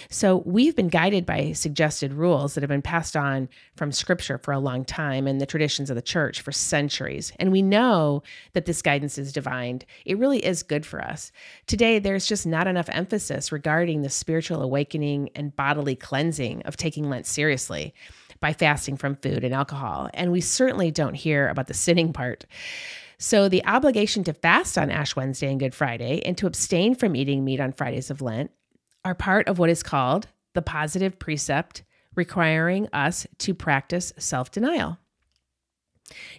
So 0.09 0.39
we've 0.47 0.77
been 0.77 0.89
guided 0.89 1.27
by 1.27 1.53
suggested 1.53 2.13
rules 2.13 2.55
that 2.55 2.63
have 2.63 2.69
been 2.69 2.83
passed 2.83 3.17
on 3.17 3.49
from 3.77 3.93
scripture 3.93 4.39
for 4.39 4.53
a 4.53 4.59
long 4.59 4.85
time 4.85 5.27
and 5.27 5.41
the 5.41 5.47
traditions 5.47 5.91
of 5.91 5.97
the 5.97 6.03
church 6.03 6.41
for 6.41 6.53
centuries. 6.53 7.33
And 7.39 7.53
we 7.53 7.63
know 7.63 8.23
that 8.53 8.67
this 8.67 8.83
guidance 8.83 9.19
is 9.19 9.33
divine. 9.33 9.83
It 10.05 10.19
really 10.19 10.45
is 10.45 10.63
good 10.63 10.85
for 10.87 11.01
us. 11.03 11.33
Today, 11.67 11.99
there's 11.99 12.27
just 12.27 12.47
not 12.47 12.67
enough 12.67 12.89
emphasis 12.91 13.53
regarding 13.53 14.03
the 14.03 14.11
spiritual 14.11 14.63
awakening 14.63 15.31
and 15.35 15.55
bodily 15.55 15.97
cleansing 15.97 16.63
of 16.63 16.77
taking 16.77 17.09
Lent 17.09 17.27
seriously 17.27 17.95
by 18.41 18.53
fasting 18.53 18.97
from 18.97 19.17
food 19.17 19.45
and 19.45 19.55
alcohol. 19.55 20.09
And 20.15 20.33
we 20.33 20.41
certainly 20.41 20.91
don't 20.91 21.15
hear 21.15 21.49
about 21.49 21.67
the 21.67 21.75
sinning 21.75 22.13
part. 22.13 22.47
So, 23.19 23.51
the 23.51 23.65
obligation 23.67 24.25
to 24.25 24.33
fast 24.33 24.79
on 24.79 24.91
Ash 24.91 25.15
Wednesday 25.15 25.51
and 25.51 25.61
Good 25.61 25.75
Friday 25.75 26.23
and 26.25 26.39
to 26.39 26.47
abstain 26.47 26.95
from 26.95 27.15
eating 27.15 27.45
meat 27.45 27.61
on 27.61 27.73
Fridays 27.73 28.11
of 28.11 28.23
Lent 28.23 28.51
are 29.05 29.15
part 29.15 29.49
of 29.49 29.59
what 29.59 29.71
is 29.71 29.83
called 29.83 30.29
the 30.55 30.63
positive 30.63 31.19
precept, 31.19 31.83
requiring 32.15 32.89
us 32.93 33.27
to 33.39 33.55
practice 33.55 34.13
self 34.19 34.51
denial. 34.51 34.99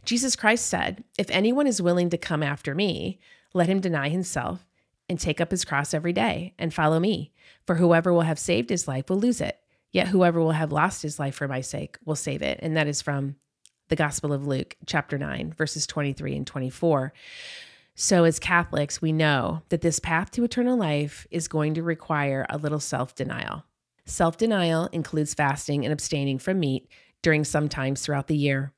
Jesus 0.05 0.35
Christ 0.35 0.67
said, 0.67 1.03
If 1.17 1.29
anyone 1.29 1.67
is 1.67 1.81
willing 1.81 2.09
to 2.09 2.17
come 2.17 2.43
after 2.43 2.75
me, 2.75 3.19
let 3.53 3.69
him 3.69 3.79
deny 3.79 4.09
himself 4.09 4.65
and 5.09 5.19
take 5.19 5.41
up 5.41 5.51
his 5.51 5.65
cross 5.65 5.93
every 5.93 6.13
day 6.13 6.53
and 6.57 6.73
follow 6.73 6.99
me. 6.99 7.31
For 7.65 7.75
whoever 7.75 8.11
will 8.13 8.21
have 8.21 8.39
saved 8.39 8.69
his 8.69 8.87
life 8.87 9.09
will 9.09 9.19
lose 9.19 9.41
it, 9.41 9.59
yet 9.91 10.07
whoever 10.07 10.39
will 10.39 10.51
have 10.51 10.71
lost 10.71 11.01
his 11.01 11.19
life 11.19 11.35
for 11.35 11.47
my 11.47 11.61
sake 11.61 11.97
will 12.05 12.15
save 12.15 12.41
it. 12.41 12.59
And 12.61 12.75
that 12.75 12.87
is 12.87 13.01
from 13.01 13.35
the 13.89 13.95
Gospel 13.95 14.31
of 14.31 14.47
Luke, 14.47 14.75
chapter 14.85 15.17
9, 15.17 15.53
verses 15.57 15.85
23 15.85 16.37
and 16.37 16.47
24. 16.47 17.13
So, 17.95 18.23
as 18.23 18.39
Catholics, 18.39 19.01
we 19.01 19.11
know 19.11 19.63
that 19.69 19.81
this 19.81 19.99
path 19.99 20.31
to 20.31 20.43
eternal 20.43 20.77
life 20.77 21.27
is 21.29 21.47
going 21.47 21.73
to 21.75 21.83
require 21.83 22.45
a 22.49 22.57
little 22.57 22.79
self 22.79 23.15
denial. 23.15 23.65
Self 24.05 24.37
denial 24.37 24.87
includes 24.91 25.33
fasting 25.33 25.85
and 25.85 25.93
abstaining 25.93 26.39
from 26.39 26.59
meat 26.59 26.87
during 27.21 27.43
some 27.43 27.69
times 27.69 28.01
throughout 28.01 28.27
the 28.27 28.35
year. 28.35 28.73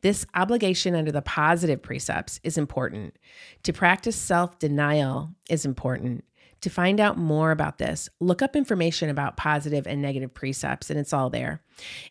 This 0.00 0.26
obligation 0.34 0.94
under 0.94 1.12
the 1.12 1.22
positive 1.22 1.82
precepts 1.82 2.40
is 2.42 2.58
important. 2.58 3.16
To 3.62 3.72
practice 3.72 4.16
self 4.16 4.58
denial 4.58 5.30
is 5.48 5.64
important. 5.64 6.24
To 6.62 6.70
find 6.70 6.98
out 7.00 7.18
more 7.18 7.50
about 7.50 7.78
this, 7.78 8.08
look 8.18 8.42
up 8.42 8.56
information 8.56 9.08
about 9.10 9.36
positive 9.36 9.86
and 9.86 10.02
negative 10.02 10.32
precepts, 10.34 10.90
and 10.90 10.98
it's 10.98 11.12
all 11.12 11.30
there. 11.30 11.62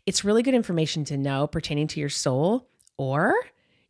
It's 0.05 0.23
really 0.23 0.43
good 0.43 0.53
information 0.53 1.03
to 1.05 1.17
know 1.17 1.47
pertaining 1.47 1.87
to 1.87 1.99
your 1.99 2.09
soul, 2.09 2.67
or 2.97 3.33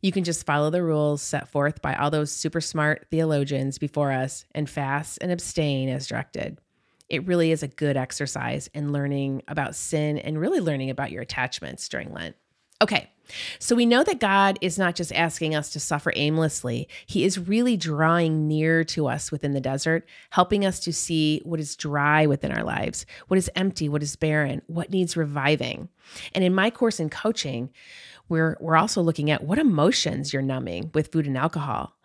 you 0.06 0.12
can 0.12 0.22
just 0.22 0.46
follow 0.46 0.70
the 0.70 0.84
rules 0.84 1.20
set 1.20 1.48
forth 1.48 1.82
by 1.82 1.92
all 1.96 2.12
those 2.12 2.30
super 2.30 2.60
smart 2.60 3.08
theologians 3.10 3.76
before 3.76 4.12
us 4.12 4.44
and 4.54 4.70
fast 4.70 5.18
and 5.20 5.32
abstain 5.32 5.88
as 5.88 6.06
directed. 6.06 6.60
It 7.08 7.26
really 7.26 7.50
is 7.50 7.64
a 7.64 7.68
good 7.68 7.96
exercise 7.96 8.70
in 8.72 8.92
learning 8.92 9.42
about 9.48 9.74
sin 9.74 10.16
and 10.18 10.38
really 10.38 10.60
learning 10.60 10.90
about 10.90 11.10
your 11.10 11.22
attachments 11.22 11.88
during 11.88 12.12
Lent. 12.12 12.36
Okay, 12.80 13.10
so 13.58 13.74
we 13.74 13.84
know 13.84 14.04
that 14.04 14.20
God 14.20 14.58
is 14.60 14.78
not 14.78 14.94
just 14.94 15.12
asking 15.12 15.56
us 15.56 15.70
to 15.70 15.80
suffer 15.80 16.12
aimlessly, 16.14 16.88
He 17.06 17.24
is 17.24 17.36
really 17.38 17.76
drawing 17.76 18.46
near 18.46 18.84
to 18.84 19.08
us 19.08 19.32
within 19.32 19.54
the 19.54 19.60
desert, 19.60 20.06
helping 20.30 20.64
us 20.64 20.78
to 20.80 20.92
see 20.92 21.40
what 21.44 21.58
is 21.58 21.74
dry 21.74 22.26
within 22.26 22.52
our 22.52 22.62
lives, 22.62 23.06
what 23.26 23.38
is 23.38 23.50
empty, 23.56 23.88
what 23.88 24.04
is 24.04 24.14
barren, 24.14 24.62
what 24.68 24.90
needs 24.90 25.16
reviving. 25.16 25.88
And 26.32 26.44
in 26.44 26.54
my 26.54 26.70
course 26.70 27.00
in 27.00 27.10
coaching, 27.10 27.70
we're, 28.28 28.56
we're 28.60 28.76
also 28.76 29.02
looking 29.02 29.30
at 29.30 29.44
what 29.44 29.58
emotions 29.58 30.32
you're 30.32 30.42
numbing 30.42 30.90
with 30.94 31.12
food 31.12 31.26
and 31.26 31.38
alcohol 31.38 31.96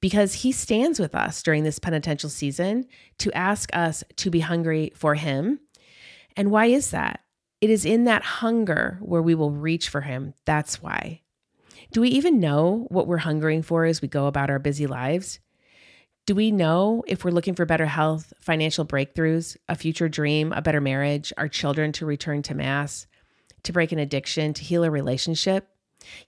because 0.00 0.34
he 0.34 0.52
stands 0.52 1.00
with 1.00 1.14
us 1.14 1.42
during 1.42 1.64
this 1.64 1.78
penitential 1.78 2.30
season 2.30 2.86
to 3.18 3.32
ask 3.32 3.68
us 3.74 4.04
to 4.16 4.30
be 4.30 4.40
hungry 4.40 4.92
for 4.94 5.14
him. 5.14 5.60
And 6.36 6.50
why 6.50 6.66
is 6.66 6.92
that? 6.92 7.20
It 7.60 7.70
is 7.70 7.84
in 7.84 8.04
that 8.04 8.22
hunger 8.22 8.98
where 9.00 9.22
we 9.22 9.34
will 9.34 9.50
reach 9.50 9.88
for 9.88 10.02
Him. 10.02 10.34
That's 10.44 10.80
why. 10.80 11.22
Do 11.92 12.00
we 12.00 12.08
even 12.10 12.38
know 12.38 12.86
what 12.88 13.06
we're 13.06 13.18
hungering 13.18 13.62
for 13.62 13.84
as 13.84 14.00
we 14.00 14.08
go 14.08 14.26
about 14.26 14.50
our 14.50 14.58
busy 14.58 14.86
lives? 14.86 15.40
Do 16.26 16.34
we 16.34 16.52
know 16.52 17.02
if 17.06 17.24
we're 17.24 17.30
looking 17.30 17.54
for 17.54 17.64
better 17.64 17.86
health, 17.86 18.32
financial 18.40 18.84
breakthroughs, 18.84 19.56
a 19.68 19.74
future 19.74 20.08
dream, 20.08 20.52
a 20.52 20.62
better 20.62 20.80
marriage, 20.80 21.32
our 21.38 21.48
children 21.48 21.90
to 21.92 22.06
return 22.06 22.42
to 22.42 22.54
Mass, 22.54 23.06
to 23.68 23.72
break 23.72 23.92
an 23.92 23.98
addiction, 23.98 24.54
to 24.54 24.64
heal 24.64 24.82
a 24.82 24.90
relationship? 24.90 25.68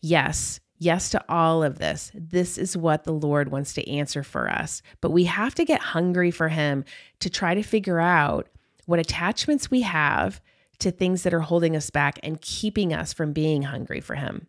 Yes, 0.00 0.60
yes 0.78 1.08
to 1.10 1.24
all 1.26 1.64
of 1.64 1.78
this. 1.78 2.12
This 2.14 2.58
is 2.58 2.76
what 2.76 3.04
the 3.04 3.12
Lord 3.12 3.50
wants 3.50 3.72
to 3.74 3.90
answer 3.90 4.22
for 4.22 4.50
us. 4.50 4.82
But 5.00 5.10
we 5.10 5.24
have 5.24 5.54
to 5.54 5.64
get 5.64 5.80
hungry 5.80 6.30
for 6.30 6.48
Him 6.48 6.84
to 7.20 7.30
try 7.30 7.54
to 7.54 7.62
figure 7.62 7.98
out 7.98 8.48
what 8.84 9.00
attachments 9.00 9.70
we 9.70 9.80
have 9.80 10.40
to 10.80 10.90
things 10.90 11.22
that 11.22 11.32
are 11.32 11.40
holding 11.40 11.74
us 11.74 11.88
back 11.88 12.18
and 12.22 12.40
keeping 12.42 12.92
us 12.92 13.14
from 13.14 13.32
being 13.32 13.62
hungry 13.62 14.00
for 14.00 14.16
Him. 14.16 14.46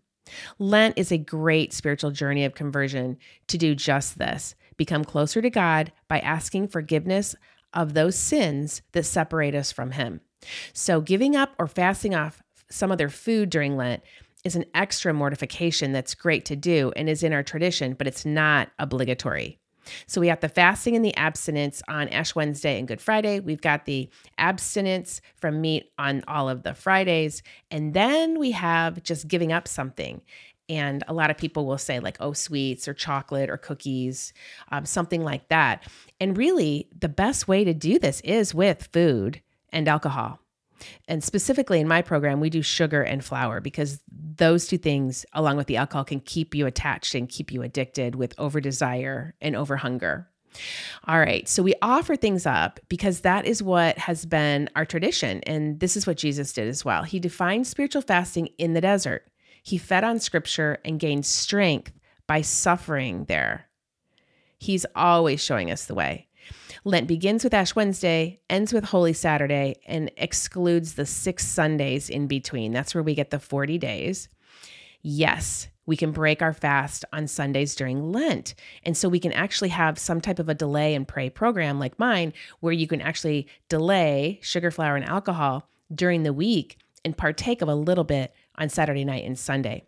Lent 0.59 0.97
is 0.97 1.13
a 1.13 1.17
great 1.17 1.71
spiritual 1.71 2.11
journey 2.11 2.43
of 2.43 2.55
conversion 2.55 3.17
to 3.47 3.57
do 3.57 3.73
just 3.73 4.17
this 4.17 4.53
become 4.75 5.05
closer 5.05 5.41
to 5.41 5.49
God 5.49 5.93
by 6.09 6.19
asking 6.19 6.67
forgiveness 6.67 7.35
of 7.73 7.93
those 7.93 8.17
sins 8.17 8.81
that 8.91 9.05
separate 9.05 9.55
us 9.55 9.71
from 9.71 9.91
Him. 9.91 10.19
So, 10.73 11.01
giving 11.01 11.35
up 11.35 11.53
or 11.59 11.67
fasting 11.67 12.15
off 12.15 12.40
some 12.71 12.91
other 12.91 13.09
food 13.09 13.49
during 13.49 13.77
Lent 13.77 14.01
is 14.43 14.55
an 14.55 14.65
extra 14.73 15.13
mortification 15.13 15.91
that's 15.91 16.15
great 16.15 16.45
to 16.45 16.55
do 16.55 16.91
and 16.95 17.07
is 17.07 17.23
in 17.23 17.33
our 17.33 17.43
tradition, 17.43 17.93
but 17.93 18.07
it's 18.07 18.25
not 18.25 18.69
obligatory. 18.79 19.59
So 20.07 20.21
we 20.21 20.27
have 20.27 20.39
the 20.39 20.49
fasting 20.49 20.95
and 20.95 21.03
the 21.03 21.15
abstinence 21.15 21.81
on 21.87 22.07
Ash 22.09 22.35
Wednesday 22.35 22.77
and 22.77 22.87
Good 22.87 23.01
Friday. 23.01 23.39
We've 23.39 23.61
got 23.61 23.85
the 23.85 24.09
abstinence 24.37 25.21
from 25.35 25.61
meat 25.61 25.91
on 25.97 26.23
all 26.27 26.49
of 26.49 26.63
the 26.63 26.73
Fridays. 26.73 27.43
And 27.69 27.93
then 27.93 28.39
we 28.39 28.51
have 28.51 29.03
just 29.03 29.27
giving 29.27 29.51
up 29.51 29.67
something. 29.67 30.21
And 30.69 31.03
a 31.07 31.13
lot 31.13 31.29
of 31.29 31.37
people 31.37 31.65
will 31.65 31.77
say, 31.77 31.99
like, 31.99 32.17
oh, 32.19 32.33
sweets 32.33 32.87
or 32.87 32.93
chocolate 32.93 33.49
or 33.49 33.57
cookies, 33.57 34.33
um, 34.71 34.85
something 34.85 35.23
like 35.23 35.49
that. 35.49 35.85
And 36.19 36.37
really, 36.37 36.87
the 36.97 37.09
best 37.09 37.47
way 37.47 37.63
to 37.63 37.73
do 37.73 37.99
this 37.99 38.21
is 38.21 38.53
with 38.53 38.87
food 38.93 39.41
and 39.73 39.87
alcohol. 39.87 40.40
And 41.07 41.23
specifically 41.23 41.79
in 41.79 41.87
my 41.87 42.01
program, 42.01 42.39
we 42.39 42.49
do 42.49 42.61
sugar 42.61 43.01
and 43.01 43.23
flour 43.23 43.61
because 43.61 43.99
those 44.11 44.67
two 44.67 44.77
things, 44.77 45.25
along 45.33 45.57
with 45.57 45.67
the 45.67 45.77
alcohol, 45.77 46.03
can 46.03 46.19
keep 46.19 46.55
you 46.55 46.65
attached 46.65 47.15
and 47.15 47.29
keep 47.29 47.51
you 47.51 47.61
addicted 47.61 48.15
with 48.15 48.33
over 48.37 48.59
desire 48.59 49.35
and 49.41 49.55
over 49.55 49.77
hunger. 49.77 50.27
All 51.07 51.19
right, 51.19 51.47
so 51.47 51.63
we 51.63 51.73
offer 51.81 52.15
things 52.15 52.45
up 52.45 52.79
because 52.89 53.21
that 53.21 53.45
is 53.45 53.63
what 53.63 53.97
has 53.97 54.25
been 54.25 54.69
our 54.75 54.85
tradition. 54.85 55.41
And 55.43 55.79
this 55.79 55.95
is 55.95 56.05
what 56.05 56.17
Jesus 56.17 56.53
did 56.53 56.67
as 56.67 56.83
well. 56.83 57.03
He 57.03 57.19
defined 57.19 57.67
spiritual 57.67 58.01
fasting 58.01 58.47
in 58.57 58.73
the 58.73 58.81
desert, 58.81 59.27
he 59.63 59.77
fed 59.77 60.03
on 60.03 60.19
scripture 60.19 60.79
and 60.83 60.99
gained 60.99 61.25
strength 61.25 61.93
by 62.27 62.41
suffering 62.41 63.25
there. 63.25 63.67
He's 64.57 64.85
always 64.95 65.43
showing 65.43 65.71
us 65.71 65.85
the 65.85 65.95
way. 65.95 66.27
Lent 66.83 67.07
begins 67.07 67.43
with 67.43 67.53
Ash 67.53 67.75
Wednesday, 67.75 68.39
ends 68.49 68.73
with 68.73 68.85
Holy 68.85 69.13
Saturday, 69.13 69.75
and 69.85 70.11
excludes 70.17 70.95
the 70.95 71.05
six 71.05 71.45
Sundays 71.45 72.09
in 72.09 72.25
between. 72.25 72.71
That's 72.71 72.95
where 72.95 73.03
we 73.03 73.13
get 73.13 73.29
the 73.29 73.39
40 73.39 73.77
days. 73.77 74.29
Yes, 75.03 75.67
we 75.85 75.95
can 75.95 76.11
break 76.11 76.41
our 76.41 76.53
fast 76.53 77.05
on 77.13 77.27
Sundays 77.27 77.75
during 77.75 78.11
Lent. 78.11 78.55
And 78.83 78.97
so 78.97 79.09
we 79.09 79.19
can 79.19 79.31
actually 79.31 79.69
have 79.69 79.99
some 79.99 80.21
type 80.21 80.39
of 80.39 80.49
a 80.49 80.55
delay 80.55 80.95
and 80.95 81.07
pray 81.07 81.29
program 81.29 81.77
like 81.77 81.99
mine, 81.99 82.33
where 82.61 82.73
you 82.73 82.87
can 82.87 83.01
actually 83.01 83.47
delay 83.69 84.39
sugar, 84.41 84.71
flour, 84.71 84.95
and 84.95 85.05
alcohol 85.05 85.69
during 85.93 86.23
the 86.23 86.33
week 86.33 86.77
and 87.05 87.15
partake 87.15 87.61
of 87.61 87.69
a 87.69 87.75
little 87.75 88.03
bit 88.03 88.33
on 88.55 88.69
Saturday 88.69 89.05
night 89.05 89.25
and 89.25 89.37
Sunday. 89.37 89.83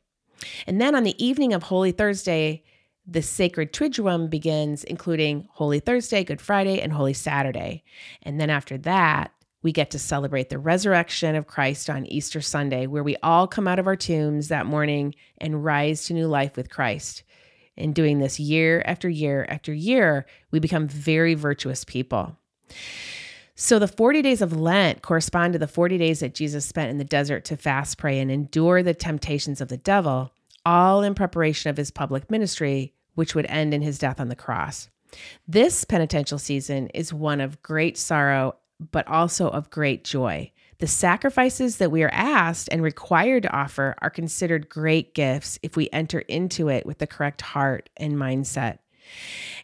And 0.67 0.79
then 0.79 0.93
on 0.93 1.03
the 1.03 1.23
evening 1.23 1.53
of 1.53 1.63
Holy 1.63 1.91
Thursday, 1.91 2.63
the 3.05 3.21
sacred 3.21 3.73
Triduum 3.73 4.29
begins, 4.29 4.83
including 4.83 5.47
Holy 5.51 5.79
Thursday, 5.79 6.23
Good 6.23 6.41
Friday, 6.41 6.81
and 6.81 6.93
Holy 6.93 7.13
Saturday. 7.13 7.83
And 8.21 8.39
then 8.39 8.49
after 8.49 8.77
that, 8.79 9.31
we 9.61 9.71
get 9.71 9.91
to 9.91 9.99
celebrate 9.99 10.49
the 10.49 10.59
resurrection 10.59 11.35
of 11.35 11.47
Christ 11.47 11.89
on 11.89 12.05
Easter 12.05 12.41
Sunday, 12.41 12.85
where 12.85 13.03
we 13.03 13.15
all 13.23 13.47
come 13.47 13.67
out 13.67 13.79
of 13.79 13.87
our 13.87 13.95
tombs 13.95 14.49
that 14.49 14.65
morning 14.65 15.15
and 15.39 15.63
rise 15.63 16.05
to 16.05 16.13
new 16.13 16.27
life 16.27 16.55
with 16.55 16.69
Christ. 16.69 17.23
And 17.75 17.95
doing 17.95 18.19
this 18.19 18.39
year 18.39 18.83
after 18.85 19.09
year 19.09 19.45
after 19.49 19.73
year, 19.73 20.25
we 20.51 20.59
become 20.59 20.87
very 20.87 21.33
virtuous 21.33 21.83
people. 21.83 22.37
So 23.55 23.79
the 23.79 23.87
40 23.87 24.21
days 24.21 24.41
of 24.41 24.59
Lent 24.59 25.01
correspond 25.01 25.53
to 25.53 25.59
the 25.59 25.67
40 25.67 25.97
days 25.97 26.19
that 26.19 26.35
Jesus 26.35 26.65
spent 26.65 26.89
in 26.89 26.97
the 26.97 27.03
desert 27.03 27.45
to 27.45 27.57
fast, 27.57 27.97
pray, 27.97 28.19
and 28.19 28.31
endure 28.31 28.83
the 28.83 28.93
temptations 28.93 29.61
of 29.61 29.69
the 29.69 29.77
devil, 29.77 30.31
all 30.65 31.03
in 31.03 31.15
preparation 31.15 31.69
of 31.69 31.77
his 31.77 31.91
public 31.91 32.29
ministry, 32.29 32.93
which 33.15 33.35
would 33.35 33.45
end 33.47 33.73
in 33.73 33.81
his 33.81 33.97
death 33.97 34.19
on 34.19 34.29
the 34.29 34.35
cross. 34.35 34.89
This 35.47 35.83
penitential 35.83 36.39
season 36.39 36.87
is 36.89 37.13
one 37.13 37.39
of 37.39 37.61
great 37.61 37.97
sorrow, 37.97 38.55
but 38.91 39.07
also 39.07 39.49
of 39.49 39.69
great 39.69 40.03
joy. 40.03 40.51
The 40.79 40.87
sacrifices 40.87 41.77
that 41.77 41.91
we 41.91 42.03
are 42.03 42.11
asked 42.11 42.67
and 42.71 42.81
required 42.81 43.43
to 43.43 43.55
offer 43.55 43.95
are 44.01 44.09
considered 44.09 44.69
great 44.69 45.13
gifts 45.13 45.59
if 45.63 45.75
we 45.75 45.89
enter 45.93 46.19
into 46.19 46.67
it 46.67 46.85
with 46.85 46.97
the 46.97 47.07
correct 47.07 47.41
heart 47.41 47.89
and 47.95 48.15
mindset. 48.15 48.79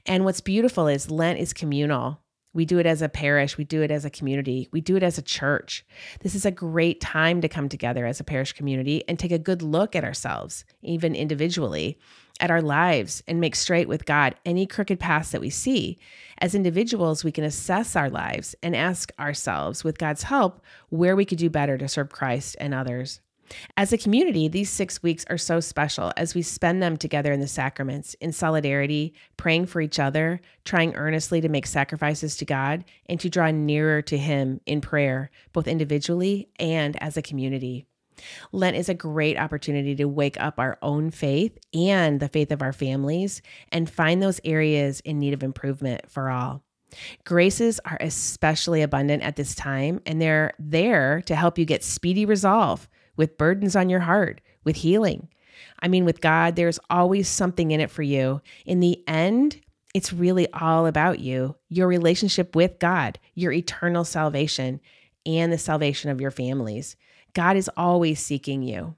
And 0.05 0.23
what's 0.23 0.41
beautiful 0.41 0.87
is 0.87 1.11
Lent 1.11 1.39
is 1.39 1.51
communal. 1.53 2.21
We 2.59 2.65
do 2.65 2.77
it 2.77 2.85
as 2.85 3.01
a 3.01 3.07
parish, 3.07 3.57
we 3.57 3.63
do 3.63 3.83
it 3.83 3.89
as 3.89 4.03
a 4.03 4.09
community, 4.09 4.67
we 4.73 4.81
do 4.81 4.97
it 4.97 5.01
as 5.01 5.17
a 5.17 5.21
church. 5.21 5.85
This 6.19 6.35
is 6.35 6.45
a 6.45 6.51
great 6.51 6.99
time 6.99 7.39
to 7.39 7.47
come 7.47 7.69
together 7.69 8.05
as 8.05 8.19
a 8.19 8.25
parish 8.25 8.51
community 8.51 9.01
and 9.07 9.17
take 9.17 9.31
a 9.31 9.39
good 9.39 9.61
look 9.61 9.95
at 9.95 10.03
ourselves, 10.03 10.65
even 10.81 11.15
individually, 11.15 11.97
at 12.41 12.51
our 12.51 12.61
lives, 12.61 13.23
and 13.29 13.39
make 13.39 13.55
straight 13.55 13.87
with 13.87 14.03
God 14.03 14.35
any 14.43 14.67
crooked 14.67 14.99
paths 14.99 15.31
that 15.31 15.39
we 15.39 15.49
see. 15.49 15.99
As 16.39 16.53
individuals, 16.53 17.23
we 17.23 17.31
can 17.31 17.45
assess 17.45 17.95
our 17.95 18.09
lives 18.09 18.55
and 18.61 18.75
ask 18.75 19.13
ourselves, 19.17 19.85
with 19.85 19.97
God's 19.97 20.23
help, 20.23 20.59
where 20.89 21.15
we 21.15 21.23
could 21.23 21.37
do 21.37 21.49
better 21.49 21.77
to 21.77 21.87
serve 21.87 22.09
Christ 22.09 22.57
and 22.59 22.73
others. 22.73 23.21
As 23.77 23.93
a 23.93 23.97
community, 23.97 24.47
these 24.47 24.69
six 24.69 25.01
weeks 25.01 25.25
are 25.29 25.37
so 25.37 25.59
special 25.59 26.11
as 26.17 26.35
we 26.35 26.41
spend 26.41 26.81
them 26.81 26.97
together 26.97 27.31
in 27.31 27.39
the 27.39 27.47
sacraments, 27.47 28.13
in 28.15 28.31
solidarity, 28.31 29.13
praying 29.37 29.65
for 29.65 29.81
each 29.81 29.99
other, 29.99 30.41
trying 30.65 30.95
earnestly 30.95 31.41
to 31.41 31.49
make 31.49 31.65
sacrifices 31.65 32.37
to 32.37 32.45
God, 32.45 32.85
and 33.07 33.19
to 33.19 33.29
draw 33.29 33.51
nearer 33.51 34.01
to 34.03 34.17
Him 34.17 34.61
in 34.65 34.81
prayer, 34.81 35.31
both 35.53 35.67
individually 35.67 36.49
and 36.59 37.01
as 37.01 37.17
a 37.17 37.21
community. 37.21 37.85
Lent 38.51 38.75
is 38.75 38.89
a 38.89 38.93
great 38.93 39.37
opportunity 39.37 39.95
to 39.95 40.05
wake 40.05 40.39
up 40.39 40.59
our 40.59 40.77
own 40.81 41.09
faith 41.09 41.57
and 41.73 42.19
the 42.19 42.27
faith 42.27 42.51
of 42.51 42.61
our 42.61 42.73
families 42.73 43.41
and 43.71 43.89
find 43.89 44.21
those 44.21 44.41
areas 44.43 44.99
in 45.01 45.19
need 45.19 45.33
of 45.33 45.41
improvement 45.41 46.09
for 46.09 46.29
all. 46.29 46.61
Graces 47.23 47.79
are 47.85 47.97
especially 48.01 48.81
abundant 48.81 49.23
at 49.23 49.35
this 49.35 49.53
time, 49.55 50.01
and 50.05 50.21
they're 50.21 50.53
there 50.57 51.21
to 51.27 51.35
help 51.35 51.57
you 51.57 51.65
get 51.65 51.83
speedy 51.83 52.25
resolve 52.25 52.89
with 53.19 53.37
burdens 53.37 53.75
on 53.75 53.89
your 53.89 53.99
heart, 53.99 54.39
with 54.63 54.77
healing. 54.77 55.27
I 55.81 55.89
mean, 55.89 56.05
with 56.05 56.21
God, 56.21 56.55
there's 56.55 56.79
always 56.89 57.27
something 57.27 57.71
in 57.71 57.81
it 57.81 57.91
for 57.91 58.01
you. 58.01 58.41
In 58.65 58.79
the 58.79 59.03
end, 59.09 59.59
it's 59.93 60.13
really 60.13 60.49
all 60.53 60.87
about 60.87 61.19
you, 61.19 61.57
your 61.67 61.89
relationship 61.89 62.55
with 62.55 62.79
God, 62.79 63.19
your 63.35 63.51
eternal 63.51 64.05
salvation, 64.05 64.79
and 65.25 65.51
the 65.51 65.57
salvation 65.57 66.09
of 66.09 66.21
your 66.21 66.31
families. 66.31 66.95
God 67.33 67.57
is 67.57 67.69
always 67.75 68.21
seeking 68.21 68.63
you. 68.63 68.95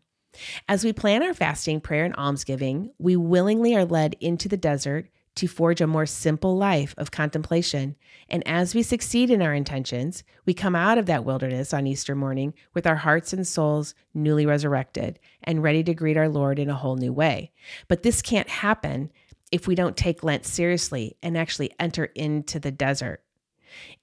As 0.69 0.85
we 0.85 0.93
plan 0.93 1.23
our 1.23 1.33
fasting, 1.33 1.81
prayer, 1.81 2.05
and 2.05 2.15
almsgiving, 2.15 2.91
we 2.99 3.15
willingly 3.15 3.75
are 3.75 3.85
led 3.85 4.15
into 4.19 4.47
the 4.47 4.55
desert 4.55 5.07
to 5.35 5.47
forge 5.47 5.79
a 5.79 5.87
more 5.87 6.05
simple 6.05 6.57
life 6.57 6.93
of 6.97 7.11
contemplation. 7.11 7.95
And 8.29 8.45
as 8.45 8.75
we 8.75 8.83
succeed 8.83 9.29
in 9.29 9.41
our 9.41 9.53
intentions, 9.53 10.23
we 10.45 10.53
come 10.53 10.75
out 10.75 10.97
of 10.97 11.05
that 11.05 11.23
wilderness 11.23 11.73
on 11.73 11.87
Easter 11.87 12.15
morning 12.15 12.53
with 12.73 12.85
our 12.85 12.97
hearts 12.97 13.31
and 13.31 13.47
souls 13.47 13.95
newly 14.13 14.45
resurrected 14.45 15.19
and 15.43 15.63
ready 15.63 15.83
to 15.83 15.93
greet 15.93 16.17
our 16.17 16.29
Lord 16.29 16.59
in 16.59 16.69
a 16.69 16.75
whole 16.75 16.97
new 16.97 17.13
way. 17.13 17.51
But 17.87 18.03
this 18.03 18.21
can't 18.21 18.49
happen 18.49 19.11
if 19.51 19.67
we 19.67 19.75
don't 19.75 19.97
take 19.97 20.23
Lent 20.23 20.45
seriously 20.45 21.17
and 21.23 21.37
actually 21.37 21.71
enter 21.79 22.05
into 22.05 22.59
the 22.59 22.71
desert. 22.71 23.23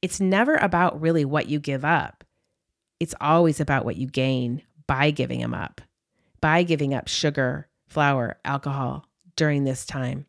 It's 0.00 0.20
never 0.20 0.56
about 0.56 1.00
really 1.00 1.24
what 1.24 1.48
you 1.48 1.60
give 1.60 1.84
up, 1.84 2.24
it's 3.00 3.14
always 3.20 3.60
about 3.60 3.84
what 3.84 3.96
you 3.96 4.06
gain 4.06 4.62
by 4.86 5.10
giving 5.10 5.40
them 5.40 5.54
up, 5.54 5.80
by 6.40 6.62
giving 6.62 6.94
up 6.94 7.06
sugar, 7.06 7.68
flour, 7.86 8.38
alcohol 8.44 9.06
during 9.36 9.64
this 9.64 9.86
time 9.86 10.26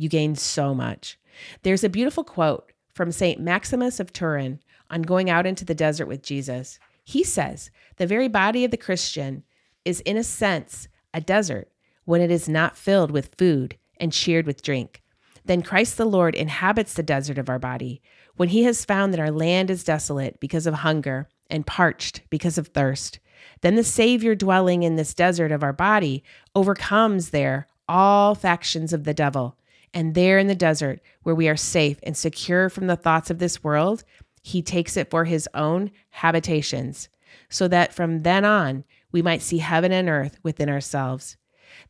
you 0.00 0.08
gain 0.08 0.34
so 0.34 0.74
much. 0.74 1.18
There's 1.62 1.84
a 1.84 1.90
beautiful 1.90 2.24
quote 2.24 2.72
from 2.94 3.12
St. 3.12 3.38
Maximus 3.38 4.00
of 4.00 4.12
Turin 4.12 4.60
on 4.90 5.02
going 5.02 5.28
out 5.28 5.46
into 5.46 5.64
the 5.64 5.74
desert 5.74 6.06
with 6.06 6.22
Jesus. 6.22 6.78
He 7.04 7.22
says, 7.22 7.70
The 7.96 8.06
very 8.06 8.26
body 8.26 8.64
of 8.64 8.70
the 8.70 8.78
Christian 8.78 9.44
is, 9.84 10.00
in 10.00 10.16
a 10.16 10.24
sense, 10.24 10.88
a 11.12 11.20
desert 11.20 11.70
when 12.06 12.22
it 12.22 12.30
is 12.30 12.48
not 12.48 12.78
filled 12.78 13.10
with 13.10 13.34
food 13.36 13.76
and 13.98 14.10
cheered 14.10 14.46
with 14.46 14.62
drink. 14.62 15.02
Then 15.44 15.62
Christ 15.62 15.98
the 15.98 16.06
Lord 16.06 16.34
inhabits 16.34 16.94
the 16.94 17.02
desert 17.02 17.36
of 17.36 17.50
our 17.50 17.58
body 17.58 18.00
when 18.36 18.48
he 18.48 18.62
has 18.64 18.86
found 18.86 19.12
that 19.12 19.20
our 19.20 19.30
land 19.30 19.70
is 19.70 19.84
desolate 19.84 20.40
because 20.40 20.66
of 20.66 20.74
hunger 20.74 21.28
and 21.50 21.66
parched 21.66 22.22
because 22.30 22.56
of 22.56 22.68
thirst. 22.68 23.18
Then 23.60 23.74
the 23.74 23.84
Savior 23.84 24.34
dwelling 24.34 24.82
in 24.82 24.96
this 24.96 25.12
desert 25.12 25.52
of 25.52 25.62
our 25.62 25.72
body 25.74 26.24
overcomes 26.54 27.30
there 27.30 27.66
all 27.88 28.34
factions 28.34 28.92
of 28.92 29.04
the 29.04 29.12
devil 29.12 29.56
and 29.92 30.14
there 30.14 30.38
in 30.38 30.46
the 30.46 30.54
desert, 30.54 31.00
where 31.22 31.34
we 31.34 31.48
are 31.48 31.56
safe 31.56 31.98
and 32.02 32.16
secure 32.16 32.68
from 32.68 32.86
the 32.86 32.96
thoughts 32.96 33.30
of 33.30 33.38
this 33.38 33.64
world, 33.64 34.04
he 34.42 34.62
takes 34.62 34.96
it 34.96 35.10
for 35.10 35.24
his 35.24 35.48
own 35.54 35.90
habitations, 36.10 37.08
so 37.48 37.68
that 37.68 37.92
from 37.92 38.22
then 38.22 38.44
on 38.44 38.84
we 39.12 39.22
might 39.22 39.42
see 39.42 39.58
heaven 39.58 39.92
and 39.92 40.08
earth 40.08 40.38
within 40.42 40.68
ourselves. 40.68 41.36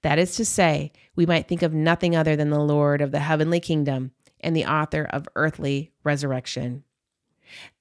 That 0.02 0.18
is 0.18 0.34
to 0.36 0.44
say, 0.44 0.92
we 1.14 1.26
might 1.26 1.48
think 1.48 1.62
of 1.62 1.72
nothing 1.72 2.16
other 2.16 2.36
than 2.36 2.50
the 2.50 2.60
Lord 2.60 3.00
of 3.00 3.12
the 3.12 3.20
heavenly 3.20 3.60
kingdom 3.60 4.12
and 4.40 4.56
the 4.56 4.66
author 4.66 5.04
of 5.10 5.28
earthly 5.36 5.92
resurrection. 6.02 6.84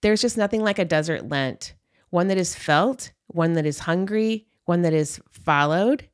There's 0.02 0.22
just 0.22 0.38
nothing 0.38 0.62
like 0.62 0.80
a 0.80 0.86
desert 0.86 1.30
Lent, 1.30 1.74
one 2.10 2.28
that 2.28 2.38
is 2.38 2.56
felt, 2.56 3.12
one 3.28 3.54
that 3.54 3.66
is 3.66 3.80
hungry, 3.80 4.48
one 4.66 4.82
that 4.82 4.94
is 4.94 5.22
followed, 5.30 6.10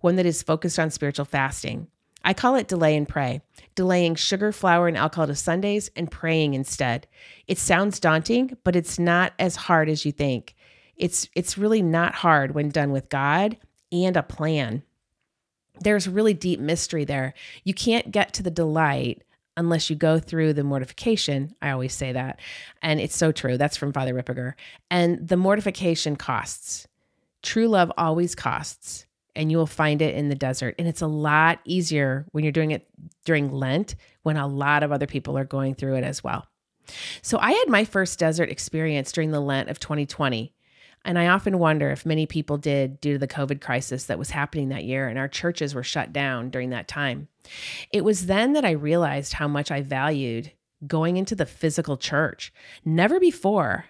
one 0.00 0.16
that 0.16 0.26
is 0.26 0.42
focused 0.42 0.78
on 0.78 0.90
spiritual 0.90 1.24
fasting. 1.24 1.88
I 2.24 2.34
call 2.34 2.56
it 2.56 2.68
delay 2.68 2.96
and 2.96 3.08
pray, 3.08 3.40
delaying 3.78 4.16
sugar, 4.16 4.50
flour, 4.50 4.88
and 4.88 4.96
alcohol 4.96 5.28
to 5.28 5.36
Sundays 5.36 5.88
and 5.94 6.10
praying 6.10 6.54
instead. 6.54 7.06
It 7.46 7.58
sounds 7.58 8.00
daunting, 8.00 8.56
but 8.64 8.74
it's 8.74 8.98
not 8.98 9.34
as 9.38 9.54
hard 9.54 9.88
as 9.88 10.04
you 10.04 10.10
think. 10.10 10.56
It's 10.96 11.28
it's 11.36 11.56
really 11.56 11.80
not 11.80 12.12
hard 12.12 12.56
when 12.56 12.70
done 12.70 12.90
with 12.90 13.08
God 13.08 13.56
and 13.92 14.16
a 14.16 14.24
plan. 14.24 14.82
There's 15.78 16.08
really 16.08 16.34
deep 16.34 16.58
mystery 16.58 17.04
there. 17.04 17.34
You 17.62 17.72
can't 17.72 18.10
get 18.10 18.32
to 18.32 18.42
the 18.42 18.50
delight 18.50 19.22
unless 19.56 19.88
you 19.88 19.94
go 19.94 20.18
through 20.18 20.54
the 20.54 20.64
mortification. 20.64 21.54
I 21.62 21.70
always 21.70 21.94
say 21.94 22.10
that. 22.10 22.40
And 22.82 22.98
it's 22.98 23.16
so 23.16 23.30
true. 23.30 23.56
That's 23.56 23.76
from 23.76 23.92
Father 23.92 24.12
Ripperger. 24.12 24.54
And 24.90 25.28
the 25.28 25.36
mortification 25.36 26.16
costs. 26.16 26.88
True 27.44 27.68
love 27.68 27.92
always 27.96 28.34
costs 28.34 29.06
and 29.38 29.52
you 29.52 29.56
will 29.56 29.66
find 29.66 30.02
it 30.02 30.16
in 30.16 30.28
the 30.28 30.34
desert. 30.34 30.74
And 30.78 30.88
it's 30.88 31.00
a 31.00 31.06
lot 31.06 31.60
easier 31.64 32.26
when 32.32 32.42
you're 32.44 32.52
doing 32.52 32.72
it 32.72 32.88
during 33.24 33.52
Lent 33.52 33.94
when 34.24 34.36
a 34.36 34.48
lot 34.48 34.82
of 34.82 34.90
other 34.90 35.06
people 35.06 35.38
are 35.38 35.44
going 35.44 35.76
through 35.76 35.94
it 35.94 36.04
as 36.04 36.22
well. 36.24 36.46
So 37.22 37.38
I 37.38 37.52
had 37.52 37.68
my 37.68 37.84
first 37.84 38.18
desert 38.18 38.50
experience 38.50 39.12
during 39.12 39.30
the 39.30 39.40
Lent 39.40 39.70
of 39.70 39.78
2020. 39.78 40.52
And 41.04 41.18
I 41.18 41.28
often 41.28 41.60
wonder 41.60 41.90
if 41.90 42.04
many 42.04 42.26
people 42.26 42.58
did 42.58 43.00
due 43.00 43.12
to 43.12 43.18
the 43.18 43.28
COVID 43.28 43.60
crisis 43.60 44.06
that 44.06 44.18
was 44.18 44.30
happening 44.30 44.70
that 44.70 44.84
year 44.84 45.06
and 45.06 45.18
our 45.18 45.28
churches 45.28 45.72
were 45.72 45.84
shut 45.84 46.12
down 46.12 46.50
during 46.50 46.70
that 46.70 46.88
time. 46.88 47.28
It 47.92 48.04
was 48.04 48.26
then 48.26 48.54
that 48.54 48.64
I 48.64 48.72
realized 48.72 49.34
how 49.34 49.46
much 49.46 49.70
I 49.70 49.82
valued 49.82 50.50
going 50.84 51.16
into 51.16 51.36
the 51.36 51.46
physical 51.46 51.96
church. 51.96 52.52
Never 52.84 53.20
before 53.20 53.84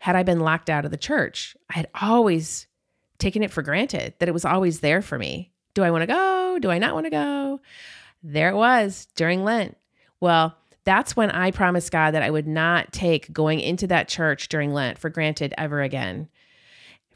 had 0.00 0.16
I 0.16 0.22
been 0.22 0.40
locked 0.40 0.70
out 0.70 0.86
of 0.86 0.90
the 0.90 0.96
church. 0.96 1.54
I 1.68 1.74
had 1.74 1.88
always 2.00 2.66
taken 3.18 3.42
it 3.42 3.50
for 3.50 3.62
granted 3.62 4.14
that 4.18 4.28
it 4.28 4.32
was 4.32 4.44
always 4.44 4.80
there 4.80 5.02
for 5.02 5.18
me. 5.18 5.52
Do 5.74 5.82
I 5.82 5.90
want 5.90 6.02
to 6.02 6.06
go? 6.06 6.58
Do 6.60 6.70
I 6.70 6.78
not 6.78 6.94
want 6.94 7.06
to 7.06 7.10
go? 7.10 7.60
There 8.22 8.48
it 8.48 8.56
was 8.56 9.06
during 9.14 9.44
Lent. 9.44 9.76
Well, 10.20 10.56
that's 10.84 11.16
when 11.16 11.30
I 11.30 11.50
promised 11.50 11.90
God 11.90 12.12
that 12.12 12.22
I 12.22 12.30
would 12.30 12.46
not 12.46 12.92
take 12.92 13.32
going 13.32 13.60
into 13.60 13.86
that 13.88 14.08
church 14.08 14.48
during 14.48 14.72
Lent 14.72 14.98
for 14.98 15.10
granted 15.10 15.52
ever 15.58 15.82
again. 15.82 16.28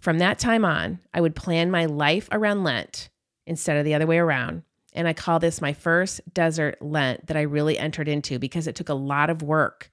From 0.01 0.19
that 0.19 0.39
time 0.39 0.65
on, 0.65 0.99
I 1.15 1.21
would 1.21 1.37
plan 1.37 1.71
my 1.71 1.87
life 1.87 2.29
around 2.33 2.65
Lent 2.65 3.11
instead 3.47 3.77
of 3.77 3.85
the 3.85 3.95
other 3.95 4.07
way 4.07 4.19
around. 4.19 4.63
And 4.93 5.07
I 5.07 5.13
call 5.13 5.39
this 5.39 5.61
my 5.61 5.73
first 5.73 6.21
desert 6.35 6.83
Lent 6.83 7.27
that 7.27 7.37
I 7.37 7.43
really 7.43 7.79
entered 7.79 8.09
into 8.09 8.39
because 8.39 8.67
it 8.67 8.75
took 8.75 8.89
a 8.89 8.95
lot 8.95 9.31
of 9.31 9.43
work. 9.43 9.91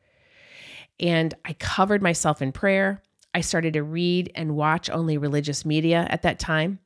And 1.00 1.34
I 1.46 1.54
covered 1.54 2.02
myself 2.02 2.42
in 2.42 2.52
prayer. 2.52 3.04
I 3.34 3.42
started 3.42 3.74
to 3.74 3.84
read 3.84 4.32
and 4.36 4.56
watch 4.56 4.90
only 4.90 5.18
religious 5.18 5.66
media 5.66 6.08
at 6.10 6.24
that 6.24 6.40
time. 6.40 6.80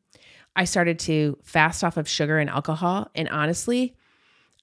I 0.56 0.66
started 0.66 1.00
to 1.00 1.38
fast 1.44 1.84
off 1.84 1.98
of 1.98 2.10
sugar 2.10 2.38
and 2.38 2.50
alcohol. 2.50 3.10
And 3.16 3.30
honestly, 3.30 3.96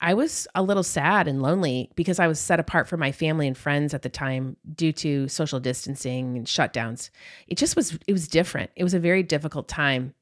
I 0.01 0.15
was 0.15 0.47
a 0.55 0.63
little 0.63 0.83
sad 0.83 1.27
and 1.27 1.43
lonely 1.43 1.91
because 1.97 2.21
I 2.21 2.29
was 2.29 2.39
set 2.39 2.61
apart 2.61 2.89
from 2.89 3.01
my 3.01 3.11
family 3.11 3.47
and 3.47 3.57
friends 3.57 3.95
at 3.95 4.03
the 4.03 4.09
time 4.09 4.57
due 4.75 4.93
to 4.93 5.29
social 5.29 5.59
distancing 5.59 6.37
and 6.37 6.47
shutdowns. 6.47 7.11
It 7.49 7.59
just 7.59 7.75
was, 7.75 7.99
it 8.07 8.13
was 8.13 8.29
different. 8.29 8.71
It 8.77 8.85
was 8.85 8.95
a 8.95 9.01
very 9.01 9.23
difficult 9.23 9.67
time, 9.67 10.15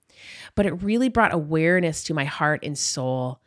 but 0.55 0.67
it 0.67 0.83
really 0.83 1.09
brought 1.09 1.35
awareness 1.35 2.05
to 2.05 2.15
my 2.15 2.25
heart 2.25 2.61
and 2.63 2.79
soul. 2.79 3.41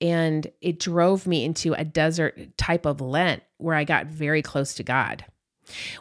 And 0.00 0.46
it 0.60 0.78
drove 0.78 1.26
me 1.26 1.44
into 1.44 1.72
a 1.72 1.84
desert 1.84 2.58
type 2.58 2.84
of 2.84 3.00
Lent 3.00 3.42
where 3.56 3.74
I 3.74 3.84
got 3.84 4.06
very 4.06 4.42
close 4.42 4.74
to 4.74 4.82
God. 4.82 5.24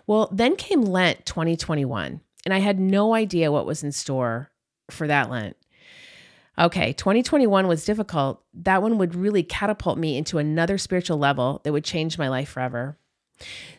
Well, 0.08 0.30
then 0.32 0.56
came 0.56 0.82
Lent 0.82 1.26
2021, 1.26 2.22
and 2.46 2.54
I 2.54 2.60
had 2.60 2.80
no 2.80 3.14
idea 3.14 3.52
what 3.52 3.66
was 3.66 3.84
in 3.84 3.92
store 3.92 4.52
for 4.90 5.08
that 5.08 5.30
Lent. 5.30 5.58
Okay, 6.58 6.94
2021 6.94 7.68
was 7.68 7.84
difficult. 7.84 8.42
That 8.54 8.82
one 8.82 8.98
would 8.98 9.14
really 9.14 9.44
catapult 9.44 9.98
me 9.98 10.18
into 10.18 10.38
another 10.38 10.78
spiritual 10.78 11.18
level 11.18 11.62
that 11.64 11.74
would 11.74 11.84
change 11.84 12.18
my 12.18 12.30
life 12.30 12.50
forever. 12.50 12.98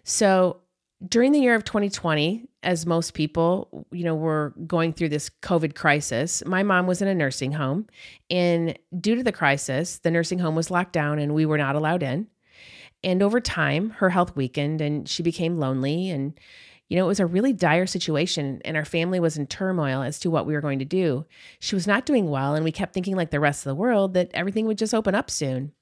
So, 0.04 0.58
during 1.06 1.32
the 1.32 1.40
year 1.40 1.54
of 1.54 1.64
2020, 1.64 2.48
as 2.62 2.86
most 2.86 3.14
people, 3.14 3.86
you 3.92 4.04
know, 4.04 4.14
were 4.14 4.54
going 4.66 4.92
through 4.92 5.10
this 5.10 5.30
COVID 5.42 5.74
crisis, 5.74 6.42
my 6.46 6.62
mom 6.62 6.86
was 6.86 7.02
in 7.02 7.08
a 7.08 7.14
nursing 7.14 7.52
home. 7.52 7.86
And 8.30 8.78
due 8.98 9.14
to 9.14 9.22
the 9.22 9.32
crisis, 9.32 9.98
the 9.98 10.10
nursing 10.10 10.38
home 10.38 10.54
was 10.54 10.70
locked 10.70 10.92
down 10.92 11.18
and 11.18 11.34
we 11.34 11.46
were 11.46 11.58
not 11.58 11.76
allowed 11.76 12.02
in. 12.02 12.28
And 13.04 13.22
over 13.22 13.40
time, 13.40 13.90
her 13.90 14.10
health 14.10 14.34
weakened 14.36 14.80
and 14.80 15.08
she 15.08 15.22
became 15.22 15.58
lonely. 15.58 16.10
And, 16.10 16.38
you 16.88 16.96
know, 16.96 17.04
it 17.04 17.08
was 17.08 17.20
a 17.20 17.26
really 17.26 17.52
dire 17.52 17.86
situation. 17.86 18.60
And 18.64 18.76
our 18.76 18.84
family 18.84 19.20
was 19.20 19.36
in 19.36 19.46
turmoil 19.46 20.02
as 20.02 20.18
to 20.20 20.30
what 20.30 20.46
we 20.46 20.54
were 20.54 20.60
going 20.60 20.78
to 20.80 20.84
do. 20.84 21.26
She 21.60 21.74
was 21.74 21.86
not 21.86 22.06
doing 22.06 22.30
well. 22.30 22.54
And 22.54 22.64
we 22.64 22.72
kept 22.72 22.94
thinking, 22.94 23.16
like 23.16 23.30
the 23.30 23.40
rest 23.40 23.64
of 23.64 23.70
the 23.70 23.80
world, 23.80 24.14
that 24.14 24.30
everything 24.34 24.66
would 24.66 24.78
just 24.78 24.94
open 24.94 25.14
up 25.14 25.30
soon. 25.30 25.72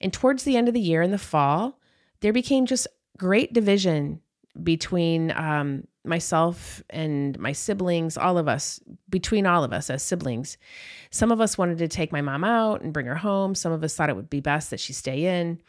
And 0.00 0.12
towards 0.12 0.44
the 0.44 0.56
end 0.56 0.68
of 0.68 0.74
the 0.74 0.80
year 0.80 1.02
in 1.02 1.10
the 1.10 1.18
fall, 1.18 1.78
there 2.20 2.32
became 2.32 2.66
just 2.66 2.86
great 3.16 3.52
division 3.52 4.20
between 4.62 5.30
um, 5.32 5.86
myself 6.04 6.82
and 6.90 7.38
my 7.38 7.52
siblings, 7.52 8.16
all 8.16 8.36
of 8.36 8.48
us, 8.48 8.80
between 9.08 9.46
all 9.46 9.64
of 9.64 9.72
us 9.72 9.88
as 9.88 10.02
siblings. 10.02 10.58
Some 11.10 11.32
of 11.32 11.40
us 11.40 11.56
wanted 11.56 11.78
to 11.78 11.88
take 11.88 12.12
my 12.12 12.20
mom 12.20 12.44
out 12.44 12.82
and 12.82 12.92
bring 12.92 13.06
her 13.06 13.14
home. 13.14 13.54
Some 13.54 13.72
of 13.72 13.82
us 13.82 13.94
thought 13.94 14.10
it 14.10 14.16
would 14.16 14.30
be 14.30 14.40
best 14.40 14.70
that 14.70 14.80
she 14.80 14.92
stay 14.92 15.40
in. 15.40 15.60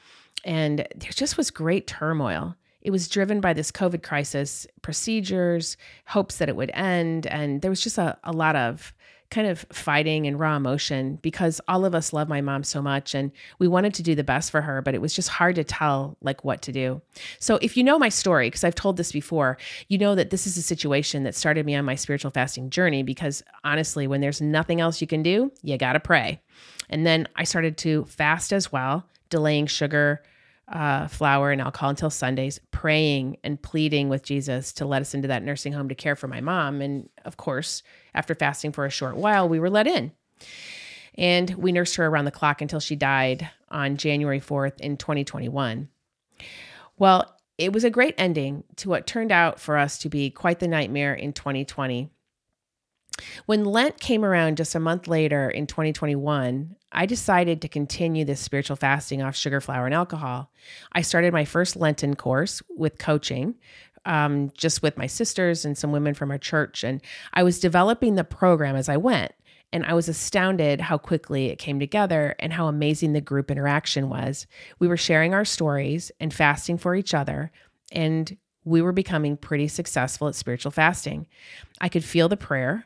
And 0.44 0.80
there 0.96 1.12
just 1.12 1.38
was 1.38 1.52
great 1.52 1.88
turmoil. 1.88 2.56
It 2.82 2.92
was 2.92 3.08
driven 3.08 3.40
by 3.40 3.54
this 3.54 3.72
COVID 3.72 4.04
crisis, 4.04 4.68
procedures, 4.82 5.78
hopes 6.06 6.38
that 6.38 6.50
it 6.50 6.56
would 6.56 6.72
end. 6.74 7.28
And 7.28 7.62
there 7.62 7.72
was 7.72 7.82
just 7.82 7.98
a, 7.98 8.18
a 8.24 8.34
lot 8.34 8.56
of 8.56 8.94
kind 9.34 9.48
of 9.48 9.66
fighting 9.72 10.28
and 10.28 10.40
raw 10.40 10.56
emotion 10.56 11.18
because 11.24 11.60
all 11.68 11.86
of 11.86 11.96
us 11.96 12.14
love 12.14 12.30
my 12.30 12.40
mom 12.40 12.64
so 12.64 12.84
much 12.84 13.16
and 13.16 13.32
we 13.58 13.68
wanted 13.68 13.92
to 13.92 14.04
do 14.04 14.14
the 14.14 14.24
best 14.24 14.52
for 14.52 14.62
her, 14.62 14.80
but 14.80 14.94
it 14.94 15.02
was 15.02 15.14
just 15.14 15.28
hard 15.28 15.56
to 15.56 15.64
tell 15.64 16.16
like 16.22 16.44
what 16.44 16.62
to 16.62 16.72
do. 16.72 17.02
So 17.40 17.58
if 17.62 17.76
you 17.76 17.84
know 17.84 17.98
my 17.98 18.10
story, 18.10 18.48
because 18.48 18.64
I've 18.64 18.76
told 18.76 18.96
this 18.96 19.12
before, 19.12 19.58
you 19.88 19.98
know 19.98 20.14
that 20.14 20.30
this 20.30 20.46
is 20.46 20.56
a 20.56 20.62
situation 20.62 21.24
that 21.24 21.34
started 21.34 21.66
me 21.66 21.74
on 21.74 21.84
my 21.84 21.96
spiritual 21.96 22.30
fasting 22.30 22.70
journey 22.70 23.02
because 23.02 23.42
honestly, 23.64 24.06
when 24.06 24.22
there's 24.22 24.40
nothing 24.40 24.80
else 24.80 25.02
you 25.02 25.08
can 25.08 25.24
do, 25.24 25.52
you 25.64 25.80
got 25.80 25.94
to 25.94 26.00
pray. 26.00 26.40
And 26.92 27.04
then 27.04 27.28
I 27.36 27.44
started 27.44 27.76
to 27.78 28.06
fast 28.06 28.54
as 28.54 28.72
well, 28.72 29.08
delaying 29.32 29.66
sugar, 29.66 30.22
uh, 30.74 31.08
flour 31.08 31.52
and 31.52 31.62
alcohol 31.62 31.92
until 31.92 32.10
Sundays, 32.10 32.60
praying 32.72 33.38
and 33.44 33.62
pleading 33.62 34.10
with 34.10 34.24
Jesus 34.24 34.74
to 34.74 34.86
let 34.86 35.02
us 35.02 35.14
into 35.14 35.28
that 35.28 35.44
nursing 35.44 35.72
home 35.72 35.88
to 35.88 35.96
care 35.96 36.16
for 36.16 36.28
my 36.28 36.42
mom. 36.42 36.82
And 36.82 37.10
of 37.26 37.38
course, 37.38 37.84
after 38.16 38.34
fasting 38.34 38.72
for 38.72 38.86
a 38.86 38.90
short 38.90 39.16
while, 39.16 39.48
we 39.48 39.60
were 39.60 39.70
let 39.70 39.88
in. 39.88 40.12
And 41.16 41.52
we 41.52 41.72
nursed 41.72 41.96
her 41.96 42.08
around 42.08 42.26
the 42.26 42.32
clock 42.32 42.62
until 42.62 42.80
she 42.80 42.96
died 42.96 43.50
on 43.70 43.98
January 43.98 44.40
4th 44.40 44.82
in 44.82 44.98
2021. 44.98 45.90
Well, 46.98 47.38
it 47.60 47.72
was 47.72 47.84
a 47.84 47.92
great 47.92 48.16
ending 48.18 48.64
to 48.78 48.90
what 48.90 49.06
turned 49.06 49.32
out 49.32 49.60
for 49.60 49.78
us 49.78 50.00
to 50.00 50.10
be 50.10 50.32
quite 50.32 50.60
the 50.60 50.68
nightmare 50.68 51.14
in 51.14 51.34
2020. 51.34 52.10
When 53.46 53.66
Lent 53.66 54.00
came 54.00 54.26
around 54.26 54.58
just 54.58 54.76
a 54.76 54.80
month 54.80 55.08
later 55.08 55.50
in 55.50 55.68
2021, 55.68 56.76
I 56.92 57.06
decided 57.06 57.62
to 57.62 57.68
continue 57.68 58.26
this 58.26 58.40
spiritual 58.40 58.76
fasting 58.76 59.22
off 59.22 59.36
sugar, 59.36 59.62
flour, 59.62 59.86
and 59.86 59.96
alcohol. 59.96 60.52
I 60.94 61.02
started 61.02 61.34
my 61.34 61.46
first 61.46 61.76
Lenten 61.76 62.16
course 62.16 62.62
with 62.70 63.00
coaching, 63.00 63.56
um, 64.06 64.52
just 64.56 64.82
with 64.82 64.98
my 64.98 65.08
sisters 65.08 65.66
and 65.66 65.78
some 65.78 65.92
women 65.92 66.14
from 66.14 66.32
our 66.32 66.38
church. 66.38 66.84
And 66.84 67.02
I 67.34 67.44
was 67.44 67.60
developing 67.60 68.16
the 68.16 68.24
program 68.24 68.76
as 68.76 68.90
I 68.90 68.98
went. 68.98 69.34
And 69.72 69.84
I 69.86 69.96
was 69.96 70.08
astounded 70.08 70.82
how 70.82 71.00
quickly 71.00 71.48
it 71.48 71.58
came 71.58 71.80
together 71.80 72.36
and 72.38 72.54
how 72.54 72.68
amazing 72.68 73.14
the 73.14 73.22
group 73.22 73.50
interaction 73.50 74.08
was. 74.08 74.46
We 74.78 74.88
were 74.88 74.98
sharing 74.98 75.34
our 75.34 75.46
stories 75.46 76.12
and 76.20 76.32
fasting 76.32 76.78
for 76.78 76.94
each 76.94 77.16
other. 77.16 77.52
And 77.92 78.38
we 78.66 78.84
were 78.84 78.92
becoming 78.92 79.36
pretty 79.36 79.68
successful 79.68 80.28
at 80.28 80.36
spiritual 80.36 80.72
fasting. 80.72 81.28
I 81.82 81.90
could 81.90 82.04
feel 82.04 82.30
the 82.30 82.38
prayer. 82.38 82.86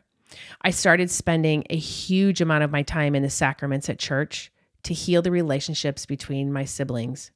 I 0.62 0.72
started 0.72 1.10
spending 1.10 1.64
a 1.70 1.78
huge 1.78 2.42
amount 2.42 2.64
of 2.64 2.72
my 2.72 2.84
time 2.84 3.16
in 3.16 3.24
the 3.24 3.30
sacraments 3.30 3.90
at 3.90 4.00
church 4.00 4.52
to 4.84 4.94
heal 4.94 5.22
the 5.22 5.32
relationships 5.32 6.06
between 6.06 6.52
my 6.52 6.66
siblings. 6.66 7.32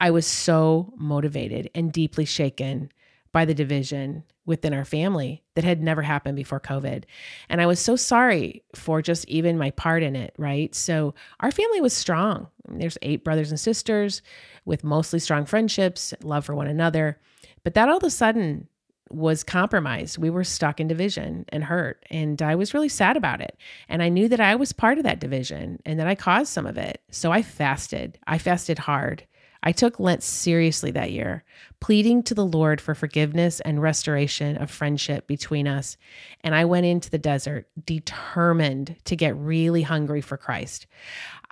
I 0.00 0.10
was 0.10 0.26
so 0.26 0.92
motivated 0.96 1.70
and 1.74 1.92
deeply 1.92 2.24
shaken 2.24 2.90
by 3.32 3.44
the 3.44 3.54
division 3.54 4.24
within 4.46 4.72
our 4.72 4.84
family 4.84 5.42
that 5.54 5.64
had 5.64 5.82
never 5.82 6.00
happened 6.00 6.36
before 6.36 6.60
COVID. 6.60 7.04
And 7.50 7.60
I 7.60 7.66
was 7.66 7.78
so 7.78 7.96
sorry 7.96 8.64
for 8.74 9.02
just 9.02 9.28
even 9.28 9.58
my 9.58 9.70
part 9.72 10.02
in 10.02 10.16
it, 10.16 10.34
right? 10.38 10.74
So 10.74 11.14
our 11.40 11.50
family 11.50 11.82
was 11.82 11.92
strong. 11.92 12.48
There's 12.66 12.96
eight 13.02 13.24
brothers 13.24 13.50
and 13.50 13.60
sisters 13.60 14.22
with 14.64 14.84
mostly 14.84 15.18
strong 15.18 15.44
friendships, 15.44 16.14
love 16.22 16.46
for 16.46 16.54
one 16.54 16.66
another. 16.66 17.20
But 17.62 17.74
that 17.74 17.90
all 17.90 17.98
of 17.98 18.04
a 18.04 18.10
sudden 18.10 18.68
was 19.10 19.44
compromised. 19.44 20.18
We 20.18 20.30
were 20.30 20.44
stuck 20.44 20.80
in 20.80 20.88
division 20.88 21.44
and 21.48 21.64
hurt. 21.64 22.04
And 22.10 22.40
I 22.42 22.54
was 22.54 22.74
really 22.74 22.88
sad 22.88 23.16
about 23.16 23.40
it. 23.40 23.56
And 23.88 24.02
I 24.02 24.08
knew 24.08 24.28
that 24.28 24.40
I 24.40 24.54
was 24.54 24.72
part 24.72 24.98
of 24.98 25.04
that 25.04 25.20
division 25.20 25.80
and 25.84 25.98
that 25.98 26.06
I 26.06 26.14
caused 26.14 26.52
some 26.52 26.66
of 26.66 26.78
it. 26.78 27.00
So 27.10 27.32
I 27.32 27.42
fasted. 27.42 28.18
I 28.26 28.38
fasted 28.38 28.78
hard. 28.80 29.24
I 29.62 29.72
took 29.72 29.98
Lent 29.98 30.22
seriously 30.22 30.90
that 30.92 31.10
year, 31.10 31.44
pleading 31.80 32.22
to 32.24 32.34
the 32.34 32.44
Lord 32.44 32.80
for 32.80 32.94
forgiveness 32.94 33.60
and 33.60 33.82
restoration 33.82 34.56
of 34.56 34.70
friendship 34.70 35.26
between 35.26 35.66
us. 35.66 35.96
And 36.42 36.54
I 36.54 36.64
went 36.64 36.86
into 36.86 37.10
the 37.10 37.18
desert 37.18 37.68
determined 37.84 38.96
to 39.04 39.16
get 39.16 39.36
really 39.36 39.82
hungry 39.82 40.20
for 40.20 40.36
Christ. 40.36 40.86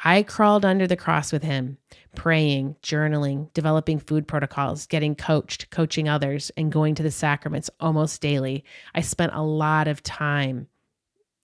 I 0.04 0.22
crawled 0.22 0.64
under 0.64 0.86
the 0.86 0.96
cross 0.96 1.32
with 1.32 1.42
him, 1.42 1.78
praying, 2.14 2.76
journaling, 2.82 3.52
developing 3.54 3.98
food 3.98 4.28
protocols, 4.28 4.86
getting 4.86 5.14
coached, 5.14 5.70
coaching 5.70 6.08
others, 6.08 6.50
and 6.56 6.70
going 6.70 6.94
to 6.96 7.02
the 7.02 7.10
sacraments 7.10 7.70
almost 7.80 8.20
daily. 8.20 8.64
I 8.94 9.00
spent 9.00 9.32
a 9.34 9.42
lot 9.42 9.88
of 9.88 10.02
time 10.02 10.68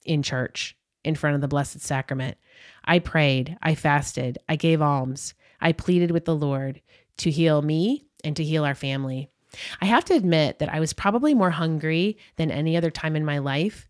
in 0.05 0.22
church 0.22 0.77
in 1.05 1.14
front 1.14 1.35
of 1.35 1.40
the 1.40 1.48
Blessed 1.48 1.81
Sacrament. 1.81 2.37
I 2.85 2.98
prayed, 2.98 3.57
I 3.62 3.75
fasted, 3.75 4.38
I 4.48 4.57
gave 4.57 4.83
alms, 4.83 5.35
I 5.62 5.72
pleaded 5.72 6.11
with 6.11 6.27
the 6.27 6.37
Lord 6.37 6.83
to 7.18 7.31
heal 7.31 7.62
me 7.62 8.05
and 8.25 8.37
to 8.37 8.44
heal 8.44 8.64
our 8.64 8.75
family. 8.75 9.31
I 9.81 9.87
have 9.87 10.05
to 10.07 10.14
admit 10.14 10.59
that 10.59 10.72
I 10.72 10.81
was 10.81 10.92
probably 10.92 11.35
more 11.35 11.51
hungry 11.51 12.18
than 12.37 12.51
any 12.51 12.77
other 12.77 12.90
time 12.90 13.16
in 13.16 13.25
my 13.25 13.38
life. 13.38 13.88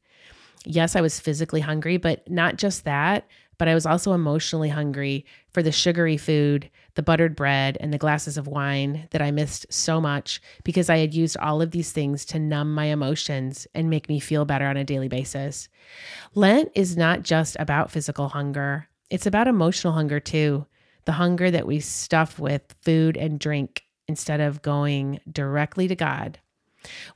Yes, 0.65 0.95
I 0.95 1.01
was 1.01 1.19
physically 1.19 1.61
hungry, 1.61 1.97
but 1.97 2.29
not 2.31 2.57
just 2.57 2.85
that 2.85 3.27
but 3.63 3.69
I 3.69 3.75
was 3.75 3.87
also 3.87 4.13
emotionally 4.13 4.71
hungry 4.71 5.25
for 5.53 5.63
the 5.63 5.71
sugary 5.71 6.17
food, 6.17 6.69
the 6.97 7.03
buttered 7.03 7.37
bread, 7.37 7.77
and 7.79 7.93
the 7.93 7.99
glasses 7.99 8.37
of 8.37 8.49
wine 8.49 9.07
that 9.13 9.23
I 9.23 9.31
missed 9.31 9.73
so 9.73 10.01
much 10.01 10.43
because 10.65 10.91
I 10.91 10.99
had 10.99 11.15
used 11.15 11.37
all 11.37 11.63
of 11.63 11.71
these 11.71 11.93
things 11.93 12.25
to 12.25 12.41
numb 12.41 12.75
my 12.75 12.87
emotions 12.87 13.69
and 13.73 13.89
make 13.89 14.09
me 14.09 14.19
feel 14.19 14.45
better 14.45 14.67
on 14.67 14.77
a 14.77 14.83
daily 14.83 15.07
basis. 15.07 15.69
Lent 16.35 16.73
is 16.75 16.97
not 16.97 17.23
just 17.23 17.57
about 17.61 17.93
physical 17.93 18.31
hunger, 18.31 18.89
it's 19.11 19.27
about 19.27 19.47
emotional 19.47 19.93
hunger 19.93 20.19
too. 20.19 20.67
The 21.05 21.13
hunger 21.13 21.51
that 21.51 21.67
we 21.67 21.81
stuff 21.81 22.39
with 22.39 22.75
food 22.83 23.17
and 23.17 23.39
drink 23.39 23.85
instead 24.09 24.41
of 24.41 24.63
going 24.63 25.21
directly 25.31 25.89
to 25.89 25.97
God. 25.97 26.39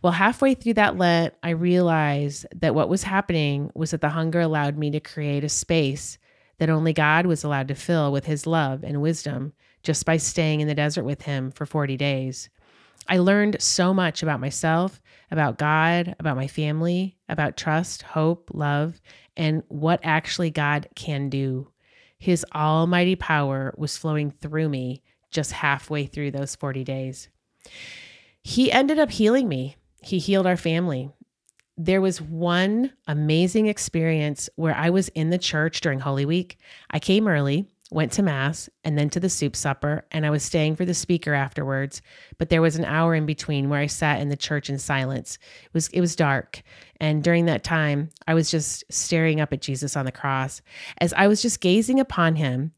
Well, 0.03 0.13
halfway 0.13 0.55
through 0.55 0.75
that 0.75 0.97
Lent, 0.97 1.35
I 1.43 1.51
realized 1.51 2.47
that 2.55 2.75
what 2.75 2.89
was 2.89 3.03
happening 3.03 3.71
was 3.75 3.91
that 3.91 4.01
the 4.01 4.11
hunger 4.11 4.41
allowed 4.41 4.77
me 4.77 4.91
to 4.93 5.01
create 5.01 5.45
a 5.45 5.49
space 5.49 6.19
that 6.59 6.71
only 6.71 6.93
God 6.93 7.27
was 7.27 7.45
allowed 7.45 7.69
to 7.69 7.75
fill 7.75 8.13
with 8.13 8.27
his 8.27 8.47
love 8.47 8.83
and 8.83 9.03
wisdom 9.03 9.53
just 9.83 10.05
by 10.07 10.17
staying 10.17 10.61
in 10.61 10.69
the 10.69 10.75
desert 10.75 11.05
with 11.05 11.23
him 11.23 11.51
for 11.51 11.67
40 11.67 11.97
days. 11.97 12.49
I 13.09 13.19
learned 13.19 13.57
so 13.61 13.95
much 13.95 14.23
about 14.23 14.41
myself, 14.41 15.01
about 15.31 15.59
God, 15.59 16.17
about 16.19 16.37
my 16.37 16.49
family, 16.49 17.19
about 17.29 17.57
trust, 17.57 18.03
hope, 18.03 18.51
love, 18.53 19.01
and 19.37 19.63
what 19.69 20.01
actually 20.03 20.51
God 20.51 20.89
can 20.97 21.29
do. 21.29 21.69
His 22.19 22.45
almighty 22.55 23.17
power 23.17 23.75
was 23.77 23.97
flowing 23.97 24.31
through 24.31 24.69
me 24.69 25.03
just 25.31 25.53
halfway 25.53 26.07
through 26.07 26.31
those 26.31 26.55
40 26.55 26.85
days. 26.85 27.29
He 28.43 28.71
ended 28.73 28.99
up 28.99 29.11
healing 29.11 29.49
me. 29.49 29.77
He 30.03 30.19
healed 30.19 30.47
our 30.47 30.57
family 30.57 31.11
there 31.77 32.01
was 32.01 32.21
one 32.21 32.93
amazing 33.07 33.67
experience 33.67 34.49
where 34.57 34.75
I 34.75 34.91
was 34.91 35.09
in 35.09 35.31
the 35.31 35.39
church 35.39 35.81
during 35.81 36.01
Holy 36.01 36.25
Week. 36.25 36.59
I 36.91 36.99
came 36.99 37.29
early, 37.29 37.67
went 37.91 38.13
to 38.13 38.23
Mass, 38.23 38.69
and 38.85 38.99
then 38.99 39.09
to 39.11 39.21
the 39.21 39.29
soup 39.29 39.55
supper, 39.55 40.05
and 40.11 40.27
I 40.27 40.31
was 40.31 40.43
staying 40.43 40.77
for 40.77 40.85
the 40.85 40.95
speaker 40.95 41.35
afterwards. 41.35 42.03
But 42.39 42.49
there 42.49 42.63
was 42.63 42.77
an 42.77 42.85
hour 42.85 43.15
in 43.15 43.27
between 43.27 43.69
where 43.69 43.81
I 43.81 43.87
sat 43.87 44.21
in 44.21 44.29
the 44.29 44.37
church 44.37 44.69
in 44.69 44.79
silence. 44.79 45.39
It 45.65 45.75
was 45.75 45.89
it 45.89 46.01
was 46.01 46.17
dark, 46.17 46.63
and 47.01 47.23
during 47.23 47.47
that 47.47 47.65
time, 47.65 48.11
I 48.27 48.35
was 48.35 48.51
just 48.51 48.85
staring 48.91 49.41
up 49.41 49.53
at 49.53 49.63
Jesus 49.63 49.97
on 49.97 50.05
the 50.05 50.13
cross. 50.13 50.63
As 50.99 51.13
I 51.13 51.29
was 51.29 51.43
just 51.43 51.61
gazing 51.61 52.01
upon 52.01 52.37
him, 52.37 52.73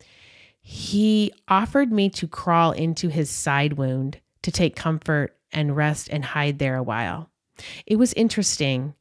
he 0.61 1.33
offered 1.49 1.91
me 1.91 2.11
to 2.11 2.29
crawl 2.29 2.73
into 2.73 3.09
his 3.09 3.31
side 3.31 3.75
wound 3.75 4.21
to 4.43 4.51
take 4.51 4.77
comfort 4.77 5.37
and 5.53 5.77
rest 5.77 6.09
and 6.11 6.25
hide 6.25 6.59
there 6.59 6.77
a 6.77 6.83
while. 6.83 7.31
It 7.87 7.97
was 7.97 8.13
interesting. 8.13 8.95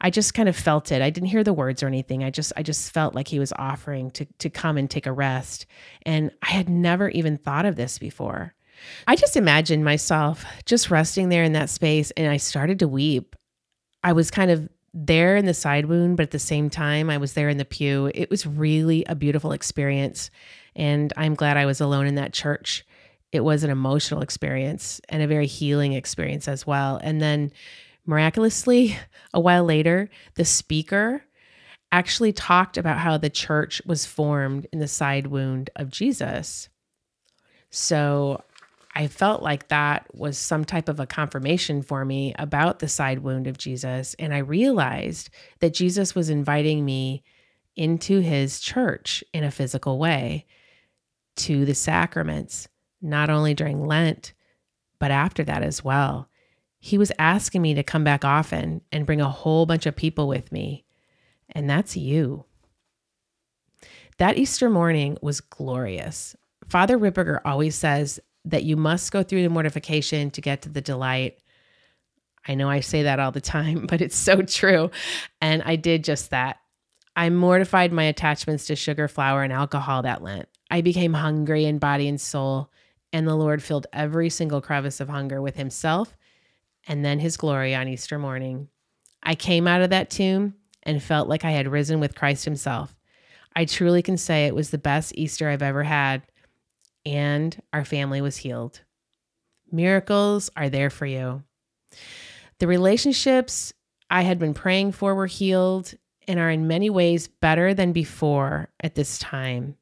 I 0.00 0.10
just 0.10 0.34
kind 0.34 0.48
of 0.48 0.56
felt 0.56 0.92
it. 0.92 1.02
I 1.02 1.10
didn't 1.10 1.28
hear 1.28 1.44
the 1.44 1.52
words 1.52 1.82
or 1.82 1.86
anything. 1.86 2.24
I 2.24 2.30
just 2.30 2.52
I 2.56 2.62
just 2.62 2.92
felt 2.92 3.14
like 3.14 3.28
he 3.28 3.38
was 3.38 3.52
offering 3.56 4.10
to 4.12 4.24
to 4.38 4.50
come 4.50 4.76
and 4.76 4.90
take 4.90 5.06
a 5.06 5.12
rest. 5.12 5.66
And 6.04 6.30
I 6.42 6.50
had 6.50 6.68
never 6.68 7.08
even 7.10 7.38
thought 7.38 7.66
of 7.66 7.76
this 7.76 7.98
before. 7.98 8.54
I 9.06 9.16
just 9.16 9.36
imagined 9.36 9.84
myself 9.84 10.44
just 10.64 10.90
resting 10.90 11.28
there 11.28 11.44
in 11.44 11.52
that 11.52 11.70
space 11.70 12.10
and 12.12 12.30
I 12.30 12.36
started 12.36 12.78
to 12.80 12.88
weep. 12.88 13.36
I 14.02 14.12
was 14.12 14.30
kind 14.30 14.50
of 14.50 14.68
there 14.94 15.36
in 15.36 15.46
the 15.46 15.54
side 15.54 15.86
wound, 15.86 16.16
but 16.16 16.24
at 16.24 16.30
the 16.32 16.38
same 16.38 16.68
time, 16.68 17.08
I 17.08 17.18
was 17.18 17.32
there 17.32 17.48
in 17.48 17.58
the 17.58 17.64
pew. 17.64 18.10
It 18.14 18.28
was 18.28 18.46
really 18.46 19.04
a 19.06 19.14
beautiful 19.14 19.52
experience. 19.52 20.30
And 20.76 21.12
I'm 21.16 21.34
glad 21.34 21.56
I 21.56 21.66
was 21.66 21.80
alone 21.80 22.06
in 22.06 22.16
that 22.16 22.32
church. 22.32 22.84
It 23.30 23.40
was 23.40 23.64
an 23.64 23.70
emotional 23.70 24.20
experience 24.20 25.00
and 25.08 25.22
a 25.22 25.26
very 25.26 25.46
healing 25.46 25.94
experience 25.94 26.48
as 26.48 26.66
well. 26.66 27.00
And 27.02 27.20
then 27.20 27.52
miraculously, 28.06 28.96
a 29.32 29.40
while 29.40 29.64
later, 29.64 30.10
the 30.34 30.44
speaker 30.44 31.24
actually 31.90 32.32
talked 32.32 32.76
about 32.76 32.98
how 32.98 33.18
the 33.18 33.30
church 33.30 33.82
was 33.84 34.06
formed 34.06 34.66
in 34.72 34.78
the 34.78 34.88
side 34.88 35.26
wound 35.26 35.70
of 35.76 35.90
Jesus. 35.90 36.68
So 37.70 38.42
I 38.94 39.06
felt 39.06 39.42
like 39.42 39.68
that 39.68 40.06
was 40.14 40.36
some 40.36 40.64
type 40.64 40.88
of 40.88 41.00
a 41.00 41.06
confirmation 41.06 41.82
for 41.82 42.04
me 42.04 42.34
about 42.38 42.78
the 42.78 42.88
side 42.88 43.20
wound 43.20 43.46
of 43.46 43.58
Jesus. 43.58 44.14
And 44.18 44.34
I 44.34 44.38
realized 44.38 45.30
that 45.60 45.74
Jesus 45.74 46.14
was 46.14 46.28
inviting 46.28 46.84
me 46.84 47.22
into 47.76 48.20
his 48.20 48.60
church 48.60 49.24
in 49.32 49.44
a 49.44 49.50
physical 49.50 49.98
way 49.98 50.46
to 51.36 51.64
the 51.64 51.74
sacraments, 51.74 52.68
not 53.00 53.30
only 53.30 53.54
during 53.54 53.86
Lent, 53.86 54.34
but 54.98 55.10
after 55.10 55.42
that 55.44 55.62
as 55.62 55.82
well. 55.82 56.28
He 56.84 56.98
was 56.98 57.12
asking 57.16 57.62
me 57.62 57.74
to 57.74 57.84
come 57.84 58.02
back 58.02 58.24
often 58.24 58.80
and 58.90 59.06
bring 59.06 59.20
a 59.20 59.30
whole 59.30 59.66
bunch 59.66 59.86
of 59.86 59.94
people 59.94 60.26
with 60.26 60.50
me. 60.50 60.84
And 61.50 61.70
that's 61.70 61.96
you. 61.96 62.44
That 64.18 64.36
Easter 64.36 64.68
morning 64.68 65.16
was 65.22 65.40
glorious. 65.40 66.34
Father 66.66 66.98
Ripperger 66.98 67.38
always 67.44 67.76
says 67.76 68.18
that 68.46 68.64
you 68.64 68.76
must 68.76 69.12
go 69.12 69.22
through 69.22 69.44
the 69.44 69.48
mortification 69.48 70.32
to 70.32 70.40
get 70.40 70.62
to 70.62 70.70
the 70.70 70.80
delight. 70.80 71.38
I 72.48 72.56
know 72.56 72.68
I 72.68 72.80
say 72.80 73.04
that 73.04 73.20
all 73.20 73.30
the 73.30 73.40
time, 73.40 73.86
but 73.88 74.00
it's 74.00 74.16
so 74.16 74.42
true. 74.42 74.90
And 75.40 75.62
I 75.62 75.76
did 75.76 76.02
just 76.02 76.30
that. 76.30 76.56
I 77.14 77.30
mortified 77.30 77.92
my 77.92 78.04
attachments 78.04 78.66
to 78.66 78.74
sugar, 78.74 79.06
flour, 79.06 79.44
and 79.44 79.52
alcohol 79.52 80.02
that 80.02 80.20
Lent. 80.20 80.48
I 80.68 80.80
became 80.80 81.12
hungry 81.12 81.64
in 81.64 81.78
body 81.78 82.08
and 82.08 82.20
soul, 82.20 82.72
and 83.12 83.28
the 83.28 83.36
Lord 83.36 83.62
filled 83.62 83.86
every 83.92 84.30
single 84.30 84.60
crevice 84.60 84.98
of 84.98 85.08
hunger 85.08 85.40
with 85.40 85.54
Himself 85.54 86.16
and 86.86 87.04
then 87.04 87.18
His 87.18 87.36
glory 87.36 87.74
on 87.74 87.88
Easter 87.88 88.18
morning. 88.18 88.68
I 89.22 89.34
came 89.34 89.68
out 89.68 89.82
of 89.82 89.90
that 89.90 90.10
tomb 90.10 90.54
and 90.82 91.02
felt 91.02 91.28
like 91.28 91.44
I 91.44 91.52
had 91.52 91.68
risen 91.68 92.00
with 92.00 92.14
Christ 92.14 92.44
Himself. 92.44 92.94
I 93.54 93.64
truly 93.64 94.02
can 94.02 94.16
say 94.16 94.46
it 94.46 94.54
was 94.54 94.70
the 94.70 94.78
best 94.78 95.12
Easter 95.16 95.48
I've 95.48 95.62
ever 95.62 95.84
had 95.84 96.22
and 97.04 97.60
our 97.72 97.84
family 97.84 98.20
was 98.20 98.36
healed. 98.38 98.80
Miracles 99.70 100.50
are 100.56 100.68
there 100.68 100.90
for 100.90 101.06
you. 101.06 101.42
The 102.58 102.66
relationships 102.66 103.72
I 104.10 104.22
had 104.22 104.38
been 104.38 104.54
praying 104.54 104.92
for 104.92 105.14
were 105.14 105.26
healed 105.26 105.94
and 106.28 106.38
are 106.38 106.50
in 106.50 106.68
many 106.68 106.90
ways 106.90 107.28
better 107.28 107.74
than 107.74 107.92
before 107.92 108.70
at 108.80 108.94
this 108.94 109.18
time. 109.18 109.76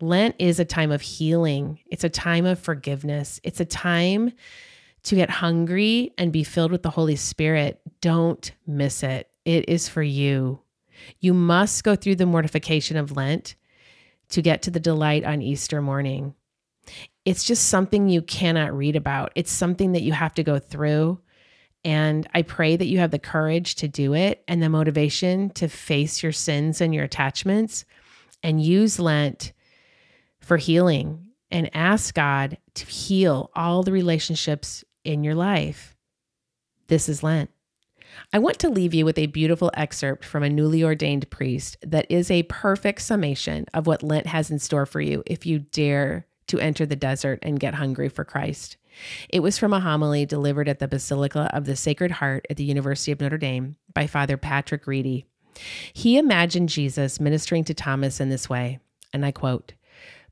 Lent 0.00 0.36
is 0.38 0.58
a 0.58 0.64
time 0.64 0.90
of 0.90 1.02
healing, 1.02 1.80
it's 1.86 2.04
a 2.04 2.08
time 2.08 2.46
of 2.46 2.58
forgiveness, 2.58 3.40
it's 3.44 3.60
a 3.60 3.64
time 3.64 4.32
to 5.04 5.14
get 5.14 5.30
hungry 5.30 6.12
and 6.18 6.32
be 6.32 6.44
filled 6.44 6.72
with 6.72 6.82
the 6.82 6.90
Holy 6.90 7.16
Spirit. 7.16 7.80
Don't 8.00 8.52
miss 8.66 9.02
it. 9.02 9.30
It 9.44 9.68
is 9.68 9.88
for 9.88 10.02
you. 10.02 10.60
You 11.20 11.34
must 11.34 11.84
go 11.84 11.96
through 11.96 12.16
the 12.16 12.26
mortification 12.26 12.96
of 12.96 13.16
Lent 13.16 13.54
to 14.30 14.42
get 14.42 14.62
to 14.62 14.70
the 14.70 14.80
delight 14.80 15.24
on 15.24 15.42
Easter 15.42 15.82
morning 15.82 16.34
it's 17.24 17.44
just 17.44 17.68
something 17.68 18.08
you 18.08 18.22
cannot 18.22 18.76
read 18.76 18.96
about. 18.96 19.32
It's 19.34 19.50
something 19.50 19.92
that 19.92 20.02
you 20.02 20.12
have 20.12 20.34
to 20.34 20.42
go 20.42 20.58
through. 20.58 21.20
And 21.84 22.26
I 22.34 22.42
pray 22.42 22.76
that 22.76 22.86
you 22.86 22.98
have 22.98 23.10
the 23.10 23.18
courage 23.18 23.74
to 23.76 23.88
do 23.88 24.14
it 24.14 24.42
and 24.48 24.62
the 24.62 24.68
motivation 24.68 25.50
to 25.50 25.68
face 25.68 26.22
your 26.22 26.32
sins 26.32 26.80
and 26.80 26.94
your 26.94 27.04
attachments 27.04 27.84
and 28.42 28.62
use 28.62 28.98
Lent 28.98 29.52
for 30.40 30.56
healing 30.56 31.28
and 31.50 31.70
ask 31.74 32.14
God 32.14 32.58
to 32.74 32.86
heal 32.86 33.50
all 33.54 33.82
the 33.82 33.92
relationships 33.92 34.84
in 35.04 35.24
your 35.24 35.34
life. 35.34 35.96
This 36.88 37.08
is 37.08 37.22
Lent. 37.22 37.50
I 38.32 38.38
want 38.38 38.58
to 38.60 38.70
leave 38.70 38.94
you 38.94 39.04
with 39.04 39.18
a 39.18 39.26
beautiful 39.26 39.70
excerpt 39.74 40.24
from 40.24 40.42
a 40.42 40.50
newly 40.50 40.82
ordained 40.84 41.30
priest 41.30 41.76
that 41.82 42.06
is 42.08 42.30
a 42.30 42.44
perfect 42.44 43.02
summation 43.02 43.66
of 43.74 43.86
what 43.86 44.02
Lent 44.02 44.26
has 44.26 44.50
in 44.50 44.58
store 44.58 44.86
for 44.86 45.00
you 45.00 45.22
if 45.26 45.46
you 45.46 45.58
dare 45.58 46.26
to 46.46 46.60
enter 46.60 46.86
the 46.86 46.96
desert 46.96 47.38
and 47.42 47.60
get 47.60 47.74
hungry 47.74 48.08
for 48.08 48.24
Christ. 48.24 48.76
It 49.28 49.40
was 49.40 49.58
from 49.58 49.72
a 49.72 49.80
homily 49.80 50.24
delivered 50.26 50.68
at 50.68 50.78
the 50.78 50.88
Basilica 50.88 51.50
of 51.52 51.64
the 51.64 51.76
Sacred 51.76 52.12
Heart 52.12 52.46
at 52.50 52.56
the 52.56 52.64
University 52.64 53.12
of 53.12 53.20
Notre 53.20 53.38
Dame 53.38 53.76
by 53.92 54.06
Father 54.06 54.36
Patrick 54.36 54.86
Reidy. 54.86 55.26
He 55.92 56.16
imagined 56.18 56.68
Jesus 56.68 57.20
ministering 57.20 57.64
to 57.64 57.74
Thomas 57.74 58.20
in 58.20 58.28
this 58.28 58.48
way, 58.48 58.78
and 59.12 59.24
I 59.24 59.32
quote 59.32 59.74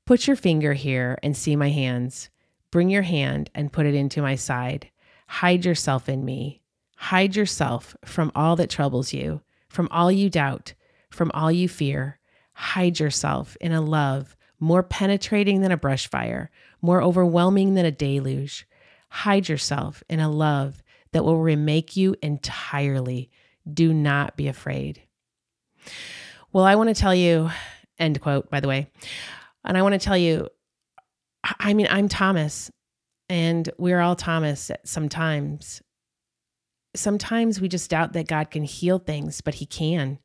Put 0.05 0.27
your 0.27 0.37
finger 0.37 0.75
here 0.75 1.19
and 1.23 1.37
see 1.37 1.57
my 1.57 1.71
hands. 1.71 2.29
Bring 2.73 2.91
your 2.91 3.03
hand 3.03 3.51
and 3.55 3.73
put 3.73 3.87
it 3.87 3.95
into 3.95 4.21
my 4.21 4.35
side. 4.35 4.91
Hide 5.29 5.65
yourself 5.65 6.09
in 6.09 6.25
me. 6.25 6.63
Hide 6.97 7.37
yourself 7.37 7.97
from 8.05 8.33
all 8.35 8.57
that 8.57 8.71
troubles 8.71 9.13
you, 9.13 9.43
from 9.69 9.89
all 9.93 10.11
you 10.11 10.29
doubt, 10.29 10.75
from 11.11 11.31
all 11.33 11.53
you 11.53 11.69
fear. 11.69 12.19
Hide 12.55 12.99
yourself 12.99 13.57
in 13.61 13.71
a 13.71 13.81
love 13.81 14.37
more 14.63 14.85
penetrating 14.85 15.61
than 15.61 15.73
a 15.73 15.77
brush 15.77 16.09
fire, 16.09 16.49
more 16.81 17.03
overwhelming 17.03 17.75
than 17.75 17.85
a 17.85 17.91
deluge. 17.91 18.65
Hide 19.09 19.49
yourself 19.49 20.05
in 20.09 20.21
a 20.21 20.31
love 20.31 20.85
that 21.11 21.25
will 21.25 21.39
remake 21.39 21.97
you 21.97 22.15
entirely. 22.23 23.29
Do 23.71 23.93
not 23.93 24.37
be 24.37 24.47
afraid. 24.47 25.03
Well, 26.53 26.65
I 26.65 26.77
want 26.77 26.91
to 26.91 26.95
tell 26.95 27.15
you, 27.15 27.51
end 27.99 28.21
quote, 28.21 28.51
by 28.51 28.61
the 28.61 28.69
way, 28.69 28.87
and 29.65 29.77
I 29.77 29.83
want 29.83 29.95
to 29.95 29.99
tell 29.99 30.17
you, 30.17 30.49
I 31.45 31.75
mean, 31.75 31.89
I'm 31.91 32.09
Thomas, 32.09 32.71
and 33.29 33.69
we're 33.79 34.01
all 34.01 34.17
Thomas 34.17 34.71
sometimes. 34.85 35.83
Sometimes 36.95 37.61
we 37.61 37.69
just 37.69 37.91
doubt 37.91 38.13
that 38.13 38.29
God 38.29 38.51
can 38.51 38.65
heal 38.65 38.99
things, 38.99 39.41
but 39.41 39.55
He 39.55 39.67
can, 39.67 40.19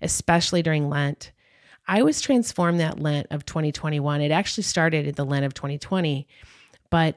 especially 0.00 0.62
during 0.62 0.88
Lent. 0.88 1.32
I 1.86 2.02
was 2.02 2.20
transformed 2.20 2.80
that 2.80 3.00
Lent 3.00 3.26
of 3.30 3.44
2021. 3.44 4.20
It 4.20 4.30
actually 4.30 4.64
started 4.64 5.06
at 5.08 5.16
the 5.16 5.24
Lent 5.24 5.44
of 5.44 5.54
2020, 5.54 6.26
but 6.90 7.16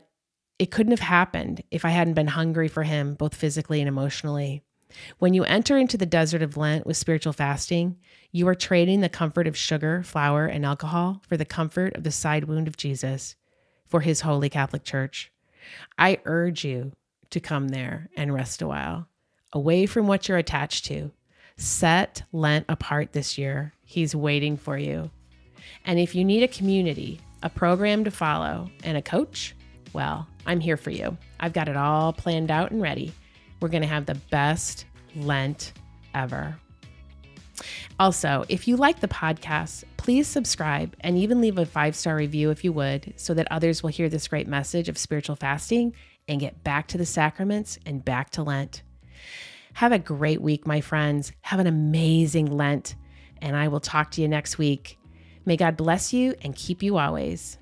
it 0.60 0.72
couldn't 0.72 0.92
have 0.92 1.00
happened 1.00 1.64
if 1.70 1.86
I 1.86 1.90
hadn't 1.90 2.16
been 2.16 2.28
hungry 2.28 2.68
for 2.68 2.84
Him, 2.84 3.14
both 3.14 3.36
physically 3.36 3.82
and 3.82 3.88
emotionally. 3.88 4.64
When 5.20 5.34
you 5.34 5.44
enter 5.44 5.78
into 5.78 5.98
the 5.98 6.06
desert 6.06 6.42
of 6.42 6.58
Lent 6.58 6.86
with 6.86 6.98
spiritual 6.98 7.34
fasting, 7.34 7.98
you 8.32 8.48
are 8.48 8.56
trading 8.56 9.02
the 9.02 9.10
comfort 9.10 9.48
of 9.48 9.58
sugar, 9.58 10.04
flour, 10.04 10.46
and 10.46 10.66
alcohol 10.66 11.22
for 11.28 11.38
the 11.38 11.46
comfort 11.46 11.96
of 11.96 12.04
the 12.04 12.12
side 12.12 12.46
wound 12.46 12.68
of 12.68 12.78
Jesus 12.78 13.36
for 13.86 14.02
His 14.02 14.22
holy 14.22 14.50
Catholic 14.50 14.84
Church. 14.84 15.32
I 15.98 16.20
urge 16.26 16.64
you 16.64 16.94
to 17.30 17.40
come 17.40 17.70
there 17.70 18.10
and 18.16 18.34
rest 18.34 18.62
a 18.62 18.68
while, 18.68 19.08
away 19.54 19.86
from 19.86 20.08
what 20.08 20.28
you're 20.28 20.38
attached 20.38 20.86
to, 20.86 21.12
Set 21.58 22.24
Lent 22.32 22.66
apart 22.70 23.14
this 23.14 23.38
year. 23.38 23.74
He's 23.84 24.16
waiting 24.16 24.58
for 24.58 24.78
you. 24.78 25.10
And 25.86 26.00
if 26.00 26.14
you 26.14 26.24
need 26.24 26.44
a 26.44 26.48
community, 26.48 27.20
a 27.42 27.50
program 27.50 28.04
to 28.04 28.12
follow, 28.12 28.70
and 28.84 28.96
a 28.96 29.02
coach, 29.02 29.56
well, 29.92 30.28
I'm 30.46 30.60
here 30.60 30.78
for 30.78 30.92
you. 30.92 31.18
I've 31.40 31.54
got 31.54 31.68
it 31.68 31.76
all 31.76 32.14
planned 32.14 32.52
out 32.52 32.72
and 32.72 32.82
ready. 32.82 33.12
We're 33.60 33.70
going 33.70 33.82
to 33.82 33.88
have 33.88 34.06
the 34.06 34.16
best 34.30 34.86
Lent 35.16 35.74
ever. 36.14 36.58
Also, 38.00 38.46
if 38.50 38.68
you 38.68 38.78
like 38.78 39.00
the 39.00 39.08
podcast, 39.08 39.84
please 39.98 40.28
subscribe 40.28 40.96
and 41.00 41.18
even 41.18 41.42
leave 41.42 41.58
a 41.58 41.66
five 41.66 41.96
star 41.96 42.16
review 42.16 42.52
if 42.52 42.64
you 42.64 42.72
would, 42.72 43.14
so 43.16 43.34
that 43.34 43.48
others 43.52 43.82
will 43.82 43.90
hear 43.90 44.10
this 44.10 44.28
great 44.28 44.48
message 44.48 44.90
of 44.90 44.98
spiritual 44.98 45.36
fasting 45.36 45.94
and 46.28 46.40
get 46.40 46.64
back 46.64 46.88
to 46.88 46.98
the 46.98 47.06
sacraments 47.06 47.80
and 47.86 48.06
back 48.06 48.30
to 48.32 48.44
Lent. 48.44 48.84
Have 49.74 49.92
a 49.92 50.00
great 50.00 50.42
week, 50.42 50.68
my 50.68 50.82
friends. 50.82 51.32
Have 51.42 51.60
an 51.60 51.68
amazing 51.68 52.46
Lent, 52.46 52.96
and 53.42 53.56
I 53.56 53.68
will 53.68 53.80
talk 53.80 54.12
to 54.12 54.22
you 54.22 54.28
next 54.28 54.58
week. 54.58 55.00
May 55.46 55.58
God 55.58 55.78
bless 55.78 56.14
you 56.14 56.36
and 56.42 56.56
keep 56.56 56.84
you 56.84 56.98
always. 56.98 57.58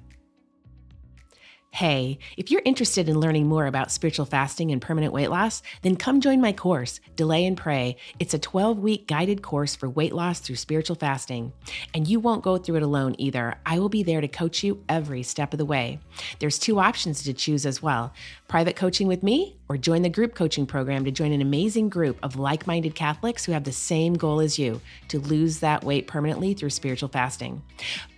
Hey, 1.76 2.20
if 2.38 2.50
you're 2.50 2.62
interested 2.64 3.10
in 3.10 3.20
learning 3.20 3.48
more 3.48 3.66
about 3.66 3.92
spiritual 3.92 4.26
fasting 4.26 4.72
and 4.72 4.82
permanent 4.82 5.12
weight 5.12 5.28
loss, 5.28 5.62
then 5.82 5.98
come 5.98 6.22
join 6.22 6.40
my 6.40 6.54
course, 6.54 7.02
Delay 7.18 7.46
and 7.46 7.58
Pray. 7.58 7.98
It's 8.18 8.34
a 8.34 8.40
12 8.40 8.80
week 8.80 9.10
guided 9.10 9.42
course 9.42 9.76
for 9.76 9.90
weight 9.90 10.14
loss 10.14 10.40
through 10.40 10.56
spiritual 10.56 10.96
fasting. 10.96 11.52
And 11.94 12.08
you 12.08 12.22
won't 12.22 12.44
go 12.44 12.58
through 12.58 12.78
it 12.78 12.84
alone 12.84 13.16
either. 13.18 13.56
I 13.66 13.80
will 13.80 13.90
be 13.90 14.04
there 14.04 14.22
to 14.22 14.28
coach 14.30 14.64
you 14.64 14.86
every 14.88 15.22
step 15.22 15.54
of 15.54 15.58
the 15.58 15.66
way. 15.66 16.00
There's 16.40 16.58
two 16.58 16.80
options 16.80 17.24
to 17.24 17.34
choose 17.34 17.66
as 17.66 17.82
well 17.82 18.14
private 18.48 18.78
coaching 18.78 19.08
with 19.08 19.22
me, 19.22 19.58
or 19.68 19.78
join 19.78 20.02
the 20.02 20.10
group 20.10 20.36
coaching 20.36 20.66
program 20.66 21.06
to 21.06 21.12
join 21.12 21.32
an 21.32 21.42
amazing 21.42 21.90
group 21.90 22.18
of 22.22 22.36
like 22.36 22.68
minded 22.68 22.96
Catholics 22.96 23.46
who 23.46 23.52
have 23.52 23.64
the 23.64 23.72
same 23.72 24.14
goal 24.14 24.40
as 24.40 24.60
you 24.60 24.80
to 25.08 25.20
lose 25.20 25.60
that 25.60 25.84
weight 25.84 26.08
permanently 26.08 26.54
through 26.54 26.70
spiritual 26.70 27.10
fasting. 27.10 27.62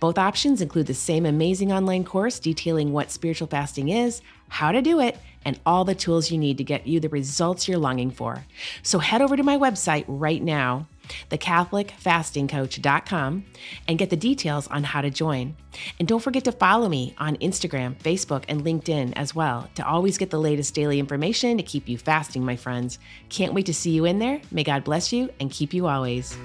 Both 0.00 0.18
options 0.18 0.60
include 0.60 0.86
the 0.86 0.94
same 0.94 1.24
amazing 1.24 1.72
online 1.72 2.04
course 2.04 2.38
detailing 2.38 2.92
what 2.92 3.10
spiritual 3.10 3.48
fasting 3.48 3.88
is, 3.88 4.20
how 4.48 4.72
to 4.72 4.82
do 4.82 5.00
it, 5.00 5.18
and 5.44 5.58
all 5.64 5.84
the 5.84 5.94
tools 5.94 6.30
you 6.30 6.38
need 6.38 6.58
to 6.58 6.64
get 6.64 6.86
you 6.86 7.00
the 7.00 7.08
results 7.08 7.68
you're 7.68 7.78
longing 7.78 8.10
for. 8.10 8.44
So 8.82 8.98
head 8.98 9.22
over 9.22 9.36
to 9.36 9.42
my 9.42 9.56
website 9.56 10.04
right 10.06 10.42
now 10.42 10.86
thecatholicfastingcoach.com, 11.30 13.44
and 13.86 13.98
get 13.98 14.10
the 14.10 14.16
details 14.16 14.66
on 14.68 14.84
how 14.84 15.00
to 15.00 15.10
join. 15.10 15.56
And 15.98 16.08
don't 16.08 16.20
forget 16.20 16.44
to 16.44 16.52
follow 16.52 16.88
me 16.88 17.14
on 17.18 17.36
Instagram, 17.36 17.96
Facebook, 17.98 18.44
and 18.48 18.64
LinkedIn 18.64 19.12
as 19.16 19.34
well 19.34 19.68
to 19.74 19.86
always 19.86 20.18
get 20.18 20.30
the 20.30 20.38
latest 20.38 20.74
daily 20.74 20.98
information 20.98 21.56
to 21.56 21.62
keep 21.62 21.88
you 21.88 21.98
fasting, 21.98 22.44
my 22.44 22.56
friends. 22.56 22.98
Can't 23.28 23.54
wait 23.54 23.66
to 23.66 23.74
see 23.74 23.90
you 23.90 24.04
in 24.04 24.18
there. 24.18 24.40
May 24.50 24.64
God 24.64 24.84
bless 24.84 25.12
you 25.12 25.30
and 25.40 25.50
keep 25.50 25.74
you 25.74 25.86
always. 25.86 26.36